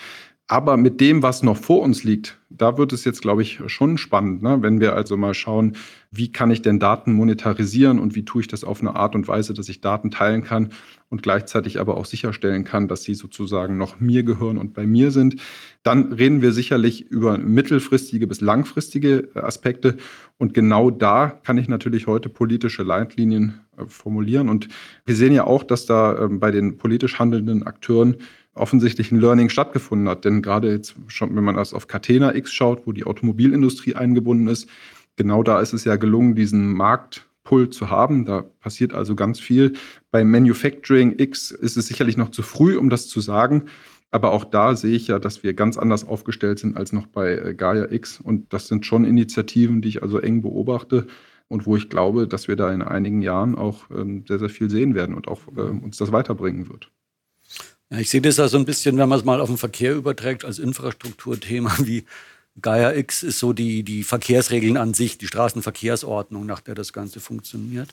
Aber 0.51 0.77
mit 0.77 1.01
dem, 1.01 1.23
was 1.23 1.45
noch 1.45 1.57
vor 1.57 1.81
uns 1.81 2.03
liegt, 2.03 2.41
da 2.49 2.77
wird 2.77 2.93
es 2.93 3.05
jetzt, 3.05 3.23
glaube 3.23 3.41
ich, 3.41 3.61
schon 3.69 3.97
spannend, 3.99 4.43
ne? 4.43 4.59
wenn 4.63 4.81
wir 4.81 4.97
also 4.97 5.17
mal 5.17 5.33
schauen, 5.33 5.77
wie 6.11 6.33
kann 6.33 6.51
ich 6.51 6.61
denn 6.61 6.81
Daten 6.81 7.13
monetarisieren 7.13 8.01
und 8.01 8.17
wie 8.17 8.25
tue 8.25 8.41
ich 8.41 8.49
das 8.49 8.65
auf 8.65 8.81
eine 8.81 8.97
Art 8.97 9.15
und 9.15 9.29
Weise, 9.29 9.55
dass 9.55 9.69
ich 9.69 9.81
Daten 9.81 10.11
teilen 10.11 10.43
kann 10.43 10.71
und 11.09 11.23
gleichzeitig 11.23 11.79
aber 11.79 11.97
auch 11.97 12.05
sicherstellen 12.05 12.65
kann, 12.65 12.89
dass 12.89 13.05
sie 13.05 13.15
sozusagen 13.15 13.79
noch 13.79 14.01
mir 14.01 14.25
gehören 14.25 14.59
und 14.59 14.75
bei 14.75 14.89
mir 14.89 15.13
sind. 15.13 15.37
Dann 15.85 16.13
reden 16.13 16.43
wir 16.43 16.51
sicherlich 16.51 17.03
über 17.03 17.39
mittelfristige 17.39 18.27
bis 18.27 18.41
langfristige 18.41 19.29
äh, 19.37 19.39
Aspekte. 19.39 19.99
Und 20.37 20.53
genau 20.53 20.91
da 20.91 21.29
kann 21.29 21.59
ich 21.59 21.69
natürlich 21.69 22.09
heute 22.09 22.29
politische 22.29 22.83
Leitlinien 22.83 23.61
äh, 23.77 23.85
formulieren. 23.87 24.49
Und 24.49 24.67
wir 25.07 25.15
sehen 25.15 25.33
ja 25.33 25.45
auch, 25.45 25.63
dass 25.63 25.87
da 25.87 26.25
ähm, 26.25 26.41
bei 26.41 26.51
den 26.51 26.77
politisch 26.77 27.21
handelnden 27.21 27.63
Akteuren 27.63 28.17
offensichtlich 28.55 29.13
ein 29.13 29.21
Learning 29.21 29.49
stattgefunden 29.49 30.09
hat. 30.09 30.25
Denn 30.25 30.43
gerade 30.43 30.71
jetzt 30.71 30.95
schon, 31.09 31.35
wenn 31.37 31.45
man 31.45 31.57
das 31.57 31.75
auf 31.75 31.87
Catena 31.87 32.35
X 32.35 32.53
schaut, 32.53 32.87
wo 32.87 32.93
die 32.93 33.05
Automobilindustrie 33.05 33.95
eingebunden 33.95 34.49
ist, 34.49 34.69
genau 35.17 35.43
da 35.43 35.61
ist 35.61 35.73
es 35.73 35.85
ja 35.85 35.97
gelungen, 35.97 36.35
diesen 36.35 36.73
Marktpull 36.73 37.71
zu 37.71 37.91
haben. 37.91 38.25
Da 38.25 38.43
passiert 38.43 38.93
also 38.93 39.15
ganz 39.15 39.41
viel. 39.41 39.75
Bei 40.11 40.25
Manufacturing 40.25 41.19
X 41.19 41.51
ist 41.51 41.77
es 41.77 41.87
sicherlich 41.87 42.17
noch 42.17 42.31
zu 42.31 42.43
früh, 42.43 42.77
um 42.77 42.91
das 42.91 43.09
zu 43.09 43.21
sagen. 43.21 43.67
Aber 44.11 44.33
auch 44.33 44.45
da 44.45 44.75
sehe 44.75 44.97
ich 44.97 45.07
ja, 45.07 45.21
dass 45.21 45.45
wir 45.45 45.55
ganz 45.55 45.79
anders 45.79 46.07
aufgestellt 46.07 46.59
sind 46.59 46.77
als 46.77 46.93
noch 46.93 47.07
bei 47.07 47.37
äh, 47.37 47.55
Gaia 47.55 47.91
X. 47.93 48.21
Und 48.21 48.53
das 48.53 48.67
sind 48.67 48.85
schon 48.85 49.05
Initiativen, 49.05 49.83
die 49.83 49.89
ich 49.89 50.03
also 50.03 50.19
eng 50.19 50.43
beobachte 50.43 51.07
und 51.49 51.67
wo 51.67 51.77
ich 51.77 51.89
glaube, 51.89 52.27
dass 52.27 52.49
wir 52.49 52.57
da 52.57 52.73
in 52.73 52.83
einigen 52.83 53.23
Jahren 53.23 53.57
auch 53.57 53.91
ähm, 53.91 54.25
sehr, 54.27 54.39
sehr 54.39 54.49
viel 54.49 54.69
sehen 54.71 54.95
werden 54.95 55.15
und 55.15 55.29
auch 55.29 55.41
äh, 55.57 55.61
uns 55.61 55.97
das 55.97 56.13
weiterbringen 56.13 56.69
wird. 56.69 56.91
Ja, 57.91 57.99
ich 57.99 58.09
sehe 58.11 58.21
das 58.21 58.37
ja 58.37 58.47
so 58.49 58.57
ein 58.57 58.65
bisschen, 58.65 58.97
wenn 58.99 59.09
man 59.09 59.19
es 59.19 59.25
mal 59.25 59.41
auf 59.41 59.49
den 59.49 59.59
Verkehr 59.59 59.95
überträgt, 59.95 60.45
als 60.45 60.59
Infrastrukturthema, 60.59 61.75
wie 61.81 62.05
Gaia 62.61 62.93
X 62.95 63.23
ist 63.23 63.39
so 63.39 63.53
die, 63.53 63.83
die 63.83 64.05
Verkehrsregeln 64.05 64.77
an 64.77 64.95
sich, 64.95 65.19
die 65.19 65.27
Straßenverkehrsordnung, 65.27 66.47
nach 66.47 66.61
der 66.61 66.75
das 66.75 66.93
Ganze 66.93 67.21
funktioniert. 67.21 67.91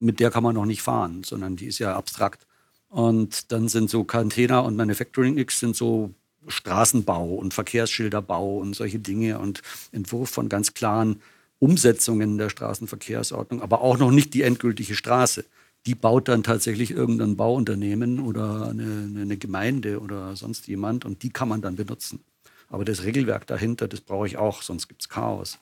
Mit 0.00 0.18
der 0.20 0.30
kann 0.30 0.42
man 0.42 0.54
noch 0.54 0.64
nicht 0.66 0.82
fahren, 0.82 1.22
sondern 1.24 1.56
die 1.56 1.66
ist 1.66 1.78
ja 1.78 1.96
abstrakt. 1.96 2.46
Und 2.88 3.52
dann 3.52 3.68
sind 3.68 3.90
so 3.90 4.04
Cantena 4.04 4.60
und 4.60 4.76
Manufacturing 4.76 5.38
X 5.38 5.60
sind 5.60 5.76
so 5.76 6.12
Straßenbau 6.48 7.34
und 7.34 7.54
Verkehrsschilderbau 7.54 8.58
und 8.58 8.74
solche 8.74 8.98
Dinge 8.98 9.38
und 9.38 9.62
Entwurf 9.92 10.30
von 10.30 10.48
ganz 10.48 10.74
klaren 10.74 11.22
Umsetzungen 11.60 12.38
der 12.38 12.50
Straßenverkehrsordnung, 12.50 13.62
aber 13.62 13.82
auch 13.82 13.98
noch 13.98 14.10
nicht 14.10 14.34
die 14.34 14.42
endgültige 14.42 14.96
Straße 14.96 15.44
die 15.86 15.94
baut 15.94 16.28
dann 16.28 16.42
tatsächlich 16.42 16.92
irgendein 16.92 17.36
Bauunternehmen 17.36 18.20
oder 18.20 18.68
eine, 18.68 19.08
eine, 19.20 19.36
Gemeinde 19.36 20.00
oder 20.00 20.36
sonst 20.36 20.68
jemand 20.68 21.04
und 21.04 21.22
die 21.22 21.30
kann 21.30 21.48
man 21.48 21.60
dann 21.60 21.76
benutzen. 21.76 22.20
Aber 22.68 22.84
das 22.84 23.04
Regelwerk 23.04 23.46
dahinter, 23.46 23.88
das 23.88 24.00
brauche 24.00 24.26
ich 24.26 24.36
auch, 24.36 24.62
sonst 24.62 24.88
gibt 24.88 25.02
es 25.02 25.08
Chaos. 25.08 25.58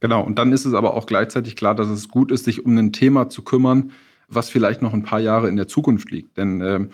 Genau, 0.00 0.24
und 0.24 0.38
dann 0.38 0.52
ist 0.52 0.64
es 0.64 0.74
aber 0.74 0.94
auch 0.94 1.06
gleichzeitig 1.06 1.54
klar, 1.54 1.74
dass 1.74 1.88
es 1.88 2.08
gut 2.08 2.32
ist, 2.32 2.44
sich 2.44 2.64
um 2.64 2.76
ein 2.76 2.92
Thema 2.92 3.28
zu 3.28 3.42
kümmern, 3.42 3.92
was 4.28 4.50
vielleicht 4.50 4.82
noch 4.82 4.92
ein 4.92 5.04
paar 5.04 5.20
Jahre 5.20 5.48
in 5.48 5.56
der 5.56 5.68
Zukunft 5.68 6.10
liegt. 6.10 6.36
Denn 6.36 6.60
äh, 6.60 6.88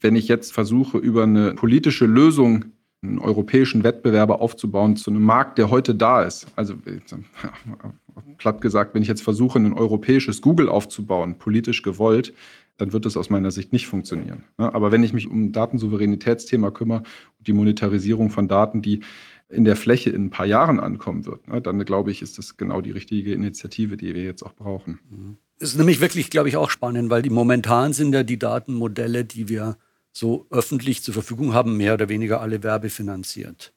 wenn 0.00 0.16
ich 0.16 0.28
jetzt 0.28 0.52
versuche, 0.52 0.98
über 0.98 1.24
eine 1.24 1.54
politische 1.54 2.06
Lösung 2.06 2.66
einen 3.04 3.18
europäischen 3.18 3.84
Wettbewerber 3.84 4.40
aufzubauen 4.40 4.96
zu 4.96 5.10
einem 5.10 5.22
Markt, 5.22 5.58
der 5.58 5.70
heute 5.70 5.94
da 5.94 6.22
ist. 6.22 6.46
Also 6.56 6.74
platt 8.38 8.60
gesagt, 8.60 8.94
wenn 8.94 9.02
ich 9.02 9.08
jetzt 9.08 9.22
versuche, 9.22 9.58
ein 9.58 9.72
europäisches 9.72 10.40
Google 10.40 10.68
aufzubauen, 10.68 11.38
politisch 11.38 11.82
gewollt, 11.82 12.34
dann 12.76 12.92
wird 12.92 13.06
das 13.06 13.16
aus 13.16 13.30
meiner 13.30 13.50
Sicht 13.50 13.72
nicht 13.72 13.86
funktionieren. 13.86 14.44
Aber 14.56 14.90
wenn 14.90 15.04
ich 15.04 15.12
mich 15.12 15.28
um 15.28 15.52
Datensouveränitätsthema 15.52 16.70
kümmere 16.70 17.04
und 17.38 17.46
die 17.46 17.52
Monetarisierung 17.52 18.30
von 18.30 18.48
Daten, 18.48 18.82
die 18.82 19.00
in 19.48 19.64
der 19.64 19.76
Fläche 19.76 20.10
in 20.10 20.26
ein 20.26 20.30
paar 20.30 20.46
Jahren 20.46 20.80
ankommen 20.80 21.26
wird, 21.26 21.40
dann 21.66 21.84
glaube 21.84 22.10
ich, 22.10 22.22
ist 22.22 22.38
das 22.38 22.56
genau 22.56 22.80
die 22.80 22.90
richtige 22.90 23.32
Initiative, 23.32 23.96
die 23.96 24.14
wir 24.14 24.24
jetzt 24.24 24.42
auch 24.42 24.54
brauchen. 24.54 24.98
Das 25.60 25.70
ist 25.70 25.78
nämlich 25.78 26.00
wirklich, 26.00 26.30
glaube 26.30 26.48
ich, 26.48 26.56
auch 26.56 26.70
spannend, 26.70 27.10
weil 27.10 27.22
die 27.22 27.30
momentan 27.30 27.92
sind 27.92 28.12
ja 28.12 28.24
die 28.24 28.38
Datenmodelle, 28.38 29.24
die 29.24 29.48
wir 29.48 29.76
so 30.14 30.46
öffentlich 30.50 31.02
zur 31.02 31.12
Verfügung 31.12 31.52
haben, 31.52 31.76
mehr 31.76 31.94
oder 31.94 32.08
weniger 32.08 32.40
alle 32.40 32.62
werbefinanziert. 32.62 33.72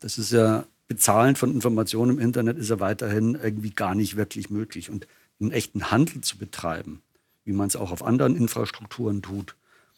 Das 0.00 0.18
ist 0.18 0.32
ja, 0.32 0.66
Bezahlen 0.88 1.36
von 1.36 1.52
Informationen 1.52 2.12
im 2.12 2.18
Internet 2.18 2.58
ist 2.58 2.70
ja 2.70 2.80
weiterhin 2.80 3.38
irgendwie 3.40 3.70
gar 3.70 3.94
nicht 3.94 4.16
wirklich 4.16 4.50
möglich. 4.50 4.90
Und 4.90 5.06
einen 5.40 5.52
echten 5.52 5.90
Handel 5.90 6.22
zu 6.22 6.38
betreiben, 6.38 7.02
wie 7.44 7.52
man 7.52 7.68
es 7.68 7.76
auch 7.76 7.92
auf 7.92 8.04
anderen 8.04 8.36
Infrastrukturen 8.36 9.22
tut, 9.22 9.56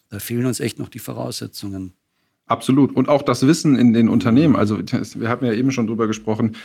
da 0.09 0.18
fehlen 0.18 0.46
uns 0.46 0.61
echt 0.61 0.79
noch 0.79 0.88
die 0.88 0.99
Voraussetzungen. 0.99 1.92
Absolut. 2.46 2.94
Und 2.94 3.09
auch 3.09 3.22
das 3.22 3.46
Wissen 3.46 3.77
in 3.77 3.92
den 3.92 4.09
Unternehmen. 4.09 4.55
Also 4.55 4.79
wir 4.79 5.29
haben 5.29 5.44
ja 5.44 5.53
eben 5.53 5.72
schon 5.72 5.88
drüber 5.88 6.07
gesprochen, 6.07 6.57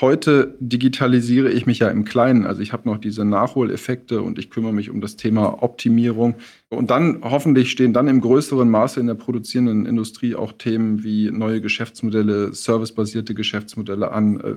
heute 0.00 0.56
digitalisiere 0.60 1.50
ich 1.50 1.66
mich 1.66 1.78
ja 1.78 1.88
im 1.88 2.04
Kleinen. 2.04 2.46
Also 2.46 2.60
ich 2.60 2.72
habe 2.72 2.88
noch 2.88 2.98
diese 2.98 3.24
Nachholeffekte 3.24 4.22
und 4.22 4.38
ich 4.38 4.50
kümmere 4.50 4.72
mich 4.72 4.90
um 4.90 5.00
das 5.00 5.16
Thema 5.16 5.62
Optimierung. 5.62 6.36
Und 6.68 6.90
dann 6.90 7.20
hoffentlich 7.22 7.70
stehen 7.70 7.92
dann 7.92 8.08
im 8.08 8.20
größeren 8.20 8.68
Maße 8.68 9.00
in 9.00 9.06
der 9.06 9.14
produzierenden 9.14 9.86
Industrie 9.86 10.34
auch 10.34 10.52
Themen 10.52 11.02
wie 11.04 11.30
neue 11.30 11.60
Geschäftsmodelle, 11.60 12.52
servicebasierte 12.52 13.34
Geschäftsmodelle 13.34 14.12
an, 14.12 14.40
äh, 14.40 14.54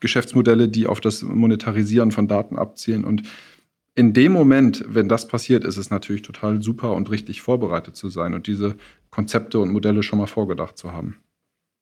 Geschäftsmodelle, 0.00 0.68
die 0.68 0.86
auf 0.86 1.00
das 1.00 1.22
Monetarisieren 1.22 2.12
von 2.12 2.28
Daten 2.28 2.56
abzielen. 2.56 3.04
Und 3.04 3.24
in 3.96 4.12
dem 4.12 4.32
Moment, 4.32 4.84
wenn 4.88 5.08
das 5.08 5.26
passiert, 5.26 5.64
ist 5.64 5.76
es 5.76 5.90
natürlich 5.90 6.22
total 6.22 6.62
super 6.62 6.94
und 6.94 7.10
richtig 7.10 7.42
vorbereitet 7.42 7.96
zu 7.96 8.08
sein 8.08 8.34
und 8.34 8.46
diese 8.46 8.76
Konzepte 9.10 9.58
und 9.58 9.72
Modelle 9.72 10.02
schon 10.02 10.20
mal 10.20 10.26
vorgedacht 10.26 10.78
zu 10.78 10.92
haben. 10.92 11.16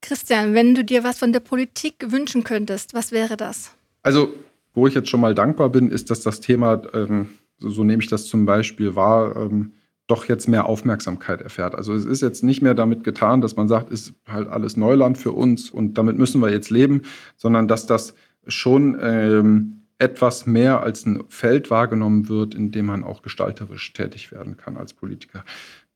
Christian, 0.00 0.54
wenn 0.54 0.74
du 0.74 0.84
dir 0.84 1.04
was 1.04 1.18
von 1.18 1.32
der 1.32 1.40
Politik 1.40 2.06
wünschen 2.10 2.44
könntest, 2.44 2.94
was 2.94 3.12
wäre 3.12 3.36
das? 3.36 3.72
Also, 4.02 4.32
wo 4.74 4.86
ich 4.86 4.94
jetzt 4.94 5.08
schon 5.08 5.20
mal 5.20 5.34
dankbar 5.34 5.70
bin, 5.70 5.90
ist, 5.90 6.10
dass 6.10 6.22
das 6.22 6.40
Thema, 6.40 6.82
ähm, 6.94 7.30
so, 7.58 7.70
so, 7.70 7.84
nehme 7.84 8.02
ich 8.02 8.08
das 8.08 8.26
zum 8.26 8.46
Beispiel 8.46 8.94
wahr, 8.94 9.36
ähm, 9.36 9.72
doch 10.06 10.24
jetzt 10.24 10.48
mehr 10.48 10.66
Aufmerksamkeit 10.66 11.42
erfährt. 11.42 11.74
Also 11.74 11.92
es 11.92 12.06
ist 12.06 12.22
jetzt 12.22 12.42
nicht 12.42 12.62
mehr 12.62 12.74
damit 12.74 13.04
getan, 13.04 13.42
dass 13.42 13.56
man 13.56 13.68
sagt, 13.68 13.90
ist 13.90 14.14
halt 14.26 14.48
alles 14.48 14.76
Neuland 14.76 15.18
für 15.18 15.32
uns 15.32 15.70
und 15.70 15.98
damit 15.98 16.16
müssen 16.16 16.40
wir 16.40 16.50
jetzt 16.50 16.70
leben, 16.70 17.02
sondern 17.36 17.68
dass 17.68 17.86
das 17.86 18.14
schon 18.46 18.98
ähm, 19.02 19.82
etwas 19.98 20.46
mehr 20.46 20.82
als 20.82 21.04
ein 21.04 21.24
Feld 21.28 21.70
wahrgenommen 21.70 22.28
wird, 22.28 22.54
in 22.54 22.70
dem 22.70 22.86
man 22.86 23.04
auch 23.04 23.20
gestalterisch 23.20 23.92
tätig 23.92 24.32
werden 24.32 24.56
kann 24.56 24.76
als 24.76 24.94
Politiker. 24.94 25.44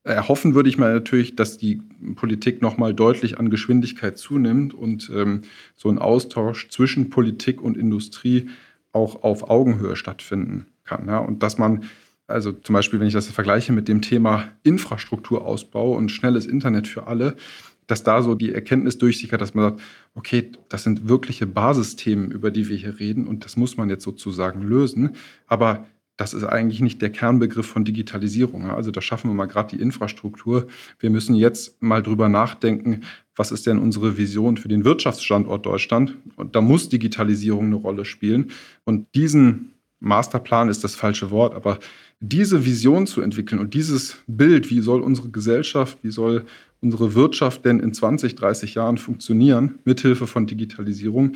Erhoffen 0.03 0.53
würde 0.53 0.69
ich 0.69 0.77
mal 0.77 0.93
natürlich, 0.93 1.35
dass 1.35 1.57
die 1.57 1.81
Politik 2.15 2.61
nochmal 2.61 2.93
deutlich 2.93 3.39
an 3.39 3.49
Geschwindigkeit 3.49 4.17
zunimmt 4.17 4.73
und 4.73 5.09
ähm, 5.15 5.43
so 5.77 5.89
ein 5.89 5.97
Austausch 5.97 6.67
zwischen 6.69 7.09
Politik 7.09 7.61
und 7.61 7.77
Industrie 7.77 8.49
auch 8.91 9.23
auf 9.23 9.49
Augenhöhe 9.49 9.95
stattfinden 9.95 10.65
kann. 10.83 11.07
Ja? 11.07 11.19
Und 11.19 11.41
dass 11.41 11.57
man, 11.57 11.85
also 12.27 12.51
zum 12.51 12.73
Beispiel, 12.73 12.99
wenn 12.99 13.07
ich 13.07 13.13
das 13.13 13.27
vergleiche 13.27 13.71
mit 13.71 13.87
dem 13.87 14.01
Thema 14.01 14.49
Infrastrukturausbau 14.63 15.93
und 15.93 16.09
schnelles 16.09 16.45
Internet 16.47 16.87
für 16.87 17.07
alle, 17.07 17.37
dass 17.87 18.03
da 18.03 18.21
so 18.21 18.35
die 18.35 18.53
Erkenntnis 18.53 18.97
durchsickert, 18.97 19.41
dass 19.41 19.53
man 19.53 19.71
sagt, 19.71 19.81
okay, 20.15 20.51
das 20.69 20.83
sind 20.83 21.07
wirkliche 21.07 21.47
Basisthemen, 21.47 22.31
über 22.31 22.51
die 22.51 22.67
wir 22.67 22.77
hier 22.77 22.99
reden 22.99 23.27
und 23.27 23.45
das 23.45 23.57
muss 23.57 23.77
man 23.77 23.89
jetzt 23.89 24.03
sozusagen 24.03 24.61
lösen. 24.61 25.15
Aber 25.47 25.85
das 26.17 26.33
ist 26.33 26.43
eigentlich 26.43 26.79
nicht 26.79 27.01
der 27.01 27.09
Kernbegriff 27.09 27.65
von 27.65 27.85
Digitalisierung. 27.85 28.69
Also 28.69 28.91
da 28.91 29.01
schaffen 29.01 29.29
wir 29.29 29.35
mal 29.35 29.47
gerade 29.47 29.75
die 29.75 29.81
Infrastruktur. 29.81 30.67
Wir 30.99 31.09
müssen 31.09 31.35
jetzt 31.35 31.81
mal 31.81 32.03
drüber 32.03 32.29
nachdenken, 32.29 33.01
was 33.35 33.51
ist 33.51 33.65
denn 33.65 33.79
unsere 33.79 34.15
Vision 34.17 34.57
für 34.57 34.67
den 34.67 34.85
Wirtschaftsstandort 34.85 35.65
Deutschland? 35.65 36.15
Und 36.35 36.55
da 36.55 36.61
muss 36.61 36.89
Digitalisierung 36.89 37.65
eine 37.65 37.75
Rolle 37.75 38.05
spielen. 38.05 38.51
Und 38.83 39.07
diesen 39.15 39.73
Masterplan 39.99 40.69
ist 40.69 40.83
das 40.83 40.95
falsche 40.95 41.31
Wort, 41.31 41.55
aber 41.55 41.79
diese 42.19 42.65
Vision 42.65 43.07
zu 43.07 43.21
entwickeln 43.21 43.59
und 43.59 43.73
dieses 43.73 44.17
Bild, 44.27 44.69
wie 44.69 44.81
soll 44.81 45.01
unsere 45.01 45.29
Gesellschaft, 45.29 45.97
wie 46.03 46.11
soll 46.11 46.45
unsere 46.81 47.15
Wirtschaft 47.15 47.65
denn 47.65 47.79
in 47.79 47.93
20, 47.93 48.35
30 48.35 48.75
Jahren 48.75 48.97
funktionieren, 48.97 49.79
mithilfe 49.85 50.27
von 50.27 50.45
Digitalisierung, 50.45 51.33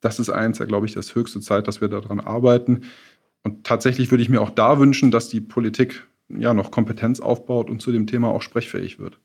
das 0.00 0.18
ist 0.18 0.30
eins, 0.30 0.58
glaube 0.58 0.86
ich, 0.86 0.92
das 0.92 1.14
höchste 1.14 1.40
Zeit, 1.40 1.66
dass 1.66 1.80
wir 1.80 1.88
daran 1.88 2.20
arbeiten. 2.20 2.82
Und 3.44 3.64
tatsächlich 3.64 4.10
würde 4.10 4.22
ich 4.22 4.28
mir 4.28 4.40
auch 4.40 4.50
da 4.50 4.78
wünschen, 4.78 5.10
dass 5.10 5.28
die 5.28 5.40
Politik 5.40 6.06
ja 6.28 6.54
noch 6.54 6.70
Kompetenz 6.70 7.20
aufbaut 7.20 7.70
und 7.70 7.80
zu 7.80 7.92
dem 7.92 8.06
Thema 8.06 8.28
auch 8.28 8.42
sprechfähig 8.42 8.98
wird. 8.98 9.20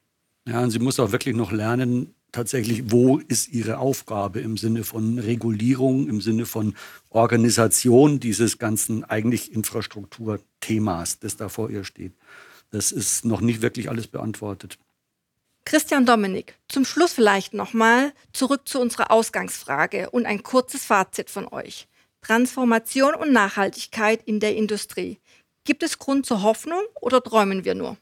Ja, 0.48 0.62
und 0.62 0.72
sie 0.72 0.80
muss 0.80 1.00
auch 1.00 1.12
wirklich 1.12 1.36
noch 1.36 1.52
lernen, 1.52 2.14
tatsächlich, 2.32 2.92
wo 2.92 3.18
ist 3.18 3.50
ihre 3.50 3.78
Aufgabe 3.78 4.40
im 4.40 4.58
Sinne 4.58 4.84
von 4.84 5.20
Regulierung, 5.20 6.08
im 6.08 6.22
Sinne 6.22 6.46
von 6.46 6.76
Organisation 7.10 8.20
dieses 8.20 8.58
ganzen 8.58 9.04
eigentlich 9.04 9.54
Infrastrukturthemas, 9.54 11.20
das 11.20 11.38
da 11.38 11.50
vor 11.50 11.70
ihr 11.70 11.84
steht. 11.84 12.14
Das 12.72 12.92
ist 12.92 13.26
noch 13.26 13.42
nicht 13.42 13.62
wirklich 13.62 13.90
alles 13.90 14.08
beantwortet. 14.08 14.78
Christian 15.66 16.06
Dominik, 16.06 16.56
zum 16.68 16.86
Schluss 16.86 17.14
vielleicht 17.14 17.54
nochmal 17.54 18.14
zurück 18.34 18.68
zu 18.68 18.80
unserer 18.80 19.12
Ausgangsfrage 19.12 20.10
und 20.10 20.26
ein 20.26 20.42
kurzes 20.42 20.86
Fazit 20.86 21.30
von 21.30 21.48
euch. 21.48 21.88
Transformation 22.22 23.16
und 23.16 23.32
Nachhaltigkeit 23.32 24.22
in 24.26 24.40
der 24.40 24.56
Industrie. 24.56 25.20
Gibt 25.64 25.84
es 25.84 26.00
Grund 26.00 26.26
zur 26.26 26.44
Hoffnung 26.44 26.82
oder 27.02 27.22
träumen 27.22 27.66
wir 27.66 27.76
nur? 27.76 27.98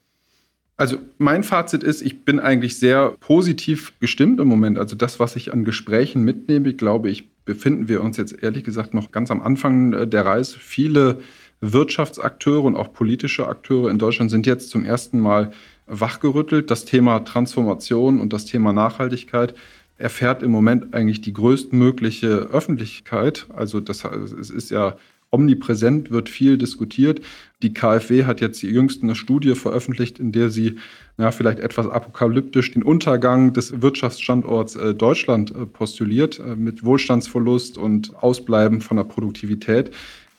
Also 0.77 0.99
mein 1.17 1.43
Fazit 1.43 1.84
ist, 1.84 2.01
ich 2.01 2.23
bin 2.23 2.39
eigentlich 2.39 2.77
sehr 2.77 3.15
positiv 3.19 3.99
gestimmt 3.99 4.39
im 4.39 4.47
Moment. 4.47 4.77
Also 4.77 4.95
das, 4.95 5.19
was 5.19 5.36
ich 5.36 5.51
an 5.51 5.65
Gesprächen 5.65 6.23
mitnehme, 6.23 6.73
glaube 6.73 7.10
ich, 7.10 7.30
befinden 7.45 7.88
wir 7.88 8.01
uns 8.01 8.17
jetzt 8.17 8.43
ehrlich 8.43 8.63
gesagt 8.63 8.93
noch 8.93 9.12
ganz 9.12 9.32
am 9.32 9.41
Anfang 9.41 9.93
äh, 9.93 10.08
der 10.08 10.25
Reise. 10.25 10.60
Viele 10.60 11.19
Wirtschaftsakteure 11.62 12.63
und 12.63 12.75
auch 12.75 12.93
politische 12.93 13.47
Akteure 13.47 13.89
in 13.89 13.97
Deutschland 13.97 14.30
sind 14.30 14.45
jetzt 14.45 14.69
zum 14.69 14.86
ersten 14.86 15.19
Mal 15.19 15.51
wachgerüttelt. 15.88 16.69
Das 16.69 16.86
Thema 16.86 17.19
Transformation 17.21 18.21
und 18.21 18.32
das 18.32 18.45
Thema 18.45 18.73
Nachhaltigkeit 18.73 19.56
erfährt 19.97 20.43
im 20.43 20.51
Moment 20.51 20.93
eigentlich 20.93 21.21
die 21.21 21.33
größtmögliche 21.33 22.27
Öffentlichkeit. 22.27 23.47
Also 23.53 23.79
das 23.79 24.03
es 24.03 24.49
ist 24.49 24.69
ja 24.71 24.97
omnipräsent, 25.29 26.12
wird 26.12 26.29
viel 26.29 26.57
diskutiert. 26.57 27.21
Die 27.62 27.73
KfW 27.73 28.25
hat 28.25 28.39
jetzt 28.39 28.62
jüngst 28.62 29.03
eine 29.03 29.15
Studie 29.15 29.55
veröffentlicht, 29.55 30.19
in 30.19 30.31
der 30.31 30.49
sie 30.49 30.77
ja, 31.17 31.31
vielleicht 31.31 31.60
etwas 31.60 31.88
apokalyptisch 31.88 32.71
den 32.71 32.83
Untergang 32.83 33.51
des 33.53 33.81
Wirtschaftsstandorts 33.81 34.75
äh, 34.75 34.93
Deutschland 34.93 35.51
äh, 35.51 35.65
postuliert, 35.65 36.39
äh, 36.39 36.55
mit 36.55 36.86
Wohlstandsverlust 36.86 37.77
und 37.77 38.15
Ausbleiben 38.21 38.81
von 38.81 38.97
der 38.97 39.03
Produktivität. 39.03 39.91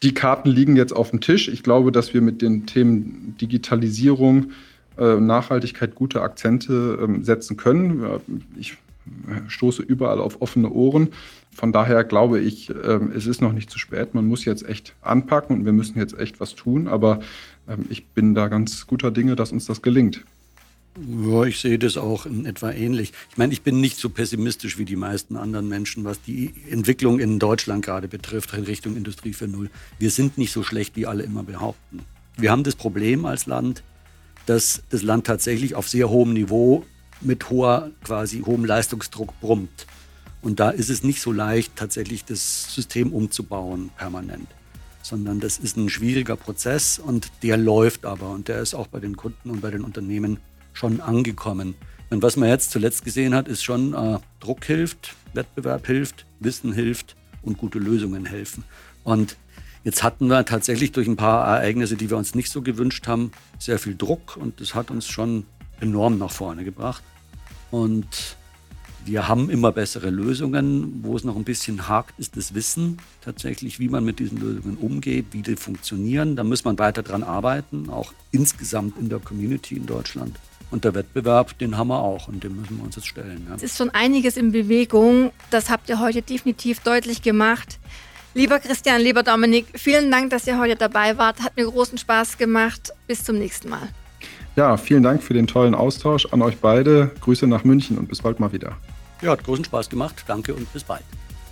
Die 0.03 0.15
Karten 0.15 0.49
liegen 0.49 0.77
jetzt 0.77 0.93
auf 0.93 1.11
dem 1.11 1.21
Tisch. 1.21 1.49
Ich 1.49 1.65
glaube, 1.65 1.91
dass 1.91 2.15
wir 2.15 2.21
mit 2.21 2.41
den 2.41 2.67
Themen 2.67 3.37
Digitalisierung, 3.41 4.53
äh, 4.97 5.17
Nachhaltigkeit 5.17 5.97
gute 5.97 6.23
Akzente 6.23 6.99
ähm, 7.03 7.25
setzen 7.25 7.57
können. 7.57 8.05
Ich 8.59 8.77
stoße 9.49 9.83
überall 9.83 10.21
auf 10.21 10.41
offene 10.41 10.71
Ohren. 10.71 11.09
Von 11.55 11.73
daher 11.73 12.05
glaube 12.05 12.41
ich, 12.41 12.71
ähm, 12.71 13.13
es 13.15 13.27
ist 13.27 13.43
noch 13.43 13.53
nicht 13.53 13.71
zu 13.71 13.79
spät. 13.79 14.15
Man 14.15 14.27
muss 14.27 14.45
jetzt 14.45 14.65
echt 14.65 14.95
anpacken 15.03 15.57
und 15.57 15.65
wir 15.65 15.73
müssen 15.73 15.99
jetzt 15.99 16.19
echt 16.19 16.41
was 16.41 16.55
tun. 16.55 16.89
Aber 16.89 17.21
ähm, 17.69 17.87
ich 17.89 18.07
bin 18.07 18.35
da 18.35 18.49
ganz 18.49 18.87
guter 18.87 19.11
Dinge, 19.11 19.37
dass 19.37 19.53
uns 19.53 19.67
das 19.67 19.83
gelingt. 19.83 20.25
Ja, 20.97 21.45
ich 21.45 21.61
sehe 21.61 21.79
das 21.79 21.97
auch 21.97 22.27
in 22.27 22.45
etwa 22.45 22.73
ähnlich. 22.73 23.13
Ich 23.31 23.37
meine, 23.37 23.53
ich 23.53 23.63
bin 23.63 23.81
nicht 23.81 23.99
so 23.99 24.09
pessimistisch 24.09 24.79
wie 24.79 24.85
die 24.85 24.97
meisten 24.97 25.37
anderen 25.37 25.69
Menschen, 25.69 26.05
was 26.05 26.21
die 26.23 26.53
Entwicklung 26.71 27.21
in 27.21 27.39
Deutschland 27.39 27.85
gerade 27.85 28.09
betrifft, 28.09 28.53
in 28.55 28.65
Richtung 28.65 28.97
Industrie 28.97 29.33
4.0. 29.33 29.69
Wir 29.99 30.11
sind 30.11 30.39
nicht 30.39 30.53
so 30.53 30.63
schlecht, 30.63 30.97
wie 30.97 31.07
alle 31.07 31.23
immer 31.23 31.45
behaupten. 31.45 32.01
Wir 32.37 32.51
haben 32.51 32.65
das 32.65 32.75
Problem 32.75 33.27
als 33.27 33.47
Land, 33.47 33.83
dass 34.47 34.83
das 34.91 35.03
Land 35.03 35.27
tatsächlich 35.27 35.75
auf 35.75 35.89
sehr 35.89 36.09
hohem 36.09 36.33
Niveau 36.33 36.85
mit 37.21 37.51
hoher, 37.51 37.91
quasi 38.05 38.43
hohem 38.45 38.65
Leistungsdruck 38.65 39.39
brummt. 39.41 39.87
Und 40.41 40.61
da 40.61 40.71
ist 40.71 40.89
es 40.89 41.03
nicht 41.03 41.21
so 41.21 41.33
leicht, 41.33 41.77
tatsächlich 41.77 42.25
das 42.25 42.73
System 42.73 43.13
umzubauen 43.13 43.91
permanent, 43.97 44.49
sondern 45.03 45.41
das 45.41 45.59
ist 45.59 45.77
ein 45.77 45.89
schwieriger 45.89 46.37
Prozess 46.37 46.99
und 46.99 47.31
der 47.43 47.57
läuft 47.57 48.05
aber 48.05 48.31
und 48.31 48.49
der 48.49 48.61
ist 48.61 48.75
auch 48.75 48.87
bei 48.87 49.01
den 49.01 49.17
Kunden 49.17 49.51
und 49.51 49.61
bei 49.61 49.71
den 49.71 49.83
Unternehmen 49.83 50.39
schon 50.73 51.01
angekommen. 51.01 51.75
Und 52.11 52.23
was 52.23 52.37
man 52.37 52.49
jetzt 52.49 52.71
zuletzt 52.71 53.05
gesehen 53.05 53.35
hat, 53.35 53.49
ist 53.49 53.63
schon, 53.63 53.95
äh, 53.95 54.19
Druck 54.41 54.65
hilft, 54.65 55.15
Wettbewerb 55.35 55.87
hilft, 55.87 56.25
Wissen 56.41 56.73
hilft 56.73 57.17
und 57.43 57.59
gute 57.59 57.79
Lösungen 57.79 58.25
helfen. 58.25 58.65
Und 59.05 59.37
jetzt 59.85 60.03
hatten 60.03 60.29
wir 60.29 60.45
tatsächlich 60.45 60.93
durch 60.93 61.09
ein 61.09 61.17
paar 61.17 61.47
Ereignisse, 61.47 61.97
die 61.97 62.09
wir 62.09 62.17
uns 62.17 62.35
nicht 62.35 62.51
so 62.51 62.63
gewünscht 62.63 63.07
haben, 63.09 63.33
sehr 63.59 63.79
viel 63.79 63.97
Druck 63.97 64.37
und 64.37 64.61
das 64.61 64.75
hat 64.75 64.91
uns 64.91 65.07
schon 65.09 65.45
enorm 65.81 66.19
nach 66.19 66.31
vorne 66.31 66.65
gebracht. 66.65 67.03
Und 67.71 68.37
wir 69.05 69.27
haben 69.27 69.49
immer 69.51 69.73
bessere 69.73 70.11
Lösungen. 70.11 71.01
Wo 71.03 71.17
es 71.17 71.25
noch 71.25 71.37
ein 71.37 71.45
bisschen 71.45 71.89
hakt, 71.89 72.19
ist 72.19 72.37
das 72.37 72.55
Wissen 72.55 72.99
tatsächlich, 73.23 73.81
wie 73.81 73.89
man 73.89 74.05
mit 74.05 74.19
diesen 74.19 74.39
Lösungen 74.39 74.77
umgeht, 74.77 75.27
wie 75.31 75.43
die 75.43 75.57
funktionieren. 75.57 76.37
Da 76.37 76.45
muss 76.45 76.65
man 76.65 76.79
weiter 76.79 77.03
dran 77.03 77.23
arbeiten, 77.23 77.89
auch 77.91 78.13
insgesamt 78.33 78.99
in 78.99 79.09
der 79.09 79.19
Community 79.19 79.77
in 79.77 79.87
Deutschland. 79.87 80.37
Und 80.71 80.85
der 80.85 80.95
Wettbewerb, 80.95 81.59
den 81.59 81.79
haben 81.79 81.89
wir 81.89 81.99
auch 81.99 82.29
und 82.29 82.45
dem 82.45 82.61
müssen 82.61 82.77
wir 82.77 82.85
uns 82.85 82.97
jetzt 82.97 83.09
stellen. 83.09 83.47
Ja. 83.49 83.55
Es 83.55 83.63
ist 83.63 83.79
schon 83.79 83.89
einiges 83.91 84.37
in 84.37 84.53
Bewegung. 84.53 85.33
Das 85.51 85.71
habt 85.71 85.89
ihr 85.89 85.99
heute 85.99 86.21
definitiv 86.21 86.81
deutlich 86.81 87.23
gemacht. 87.23 87.79
Lieber 88.35 88.59
Christian, 88.59 89.01
lieber 89.01 89.23
Dominik, 89.23 89.67
vielen 89.75 90.11
Dank, 90.11 90.29
dass 90.31 90.47
ihr 90.47 90.59
heute 90.59 90.77
dabei 90.77 91.17
wart. 91.17 91.41
Hat 91.41 91.57
mir 91.57 91.65
großen 91.65 91.97
Spaß 91.97 92.37
gemacht. 92.37 92.93
Bis 93.07 93.25
zum 93.25 93.39
nächsten 93.39 93.71
Mal. 93.71 93.89
Ja, 94.59 94.77
vielen 94.77 95.05
Dank 95.05 95.23
für 95.23 95.35
den 95.35 95.47
tollen 95.47 95.73
Austausch 95.73 96.27
an 96.33 96.43
euch 96.43 96.57
beide. 96.57 97.13
Grüße 97.21 97.47
nach 97.47 97.63
München 97.63 97.97
und 97.97 98.09
bis 98.09 98.23
bald 98.23 98.41
mal 98.41 98.53
wieder. 98.53 98.73
Ja, 99.23 99.31
hat 99.31 99.45
großen 99.45 99.65
Spaß 99.65 99.89
gemacht. 99.89 100.25
Danke 100.27 100.53
und 100.53 100.73
bis 100.73 100.83
bald. 100.83 101.05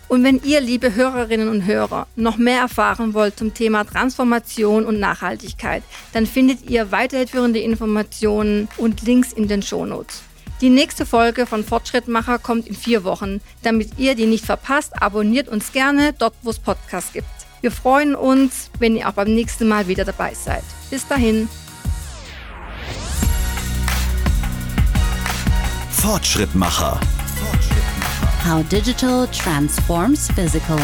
Und 0.08 0.24
wenn 0.24 0.42
ihr, 0.42 0.60
liebe 0.60 0.92
Hörerinnen 0.92 1.48
und 1.48 1.66
Hörer, 1.66 2.08
noch 2.16 2.36
mehr 2.36 2.62
erfahren 2.62 3.14
wollt 3.14 3.38
zum 3.38 3.54
Thema 3.54 3.84
Transformation 3.84 4.84
und 4.84 4.98
Nachhaltigkeit, 4.98 5.84
dann 6.14 6.26
findet 6.26 6.68
ihr 6.68 6.90
weiterführende 6.90 7.60
Informationen 7.60 8.66
und 8.76 9.02
Links 9.02 9.32
in 9.32 9.46
den 9.46 9.62
Shownotes. 9.62 10.24
Die 10.60 10.68
nächste 10.68 11.06
Folge 11.06 11.46
von 11.46 11.62
Fortschrittmacher 11.62 12.40
kommt 12.40 12.66
in 12.66 12.74
vier 12.74 13.04
Wochen. 13.04 13.40
Damit 13.62 14.00
ihr 14.00 14.16
die 14.16 14.26
nicht 14.26 14.44
verpasst, 14.44 15.00
abonniert 15.00 15.46
uns 15.46 15.70
gerne 15.70 16.12
dort, 16.12 16.34
wo 16.42 16.50
es 16.50 16.58
Podcasts 16.58 17.12
gibt. 17.12 17.28
Wir 17.60 17.70
freuen 17.70 18.16
uns, 18.16 18.68
wenn 18.80 18.96
ihr 18.96 19.08
auch 19.08 19.12
beim 19.12 19.32
nächsten 19.32 19.68
Mal 19.68 19.86
wieder 19.86 20.04
dabei 20.04 20.34
seid. 20.34 20.64
Bis 20.90 21.06
dahin. 21.06 21.48
Fortschrittmacher. 25.96 27.00
How 28.44 28.62
digital 28.64 29.26
transforms 29.28 30.30
physical. 30.30 30.78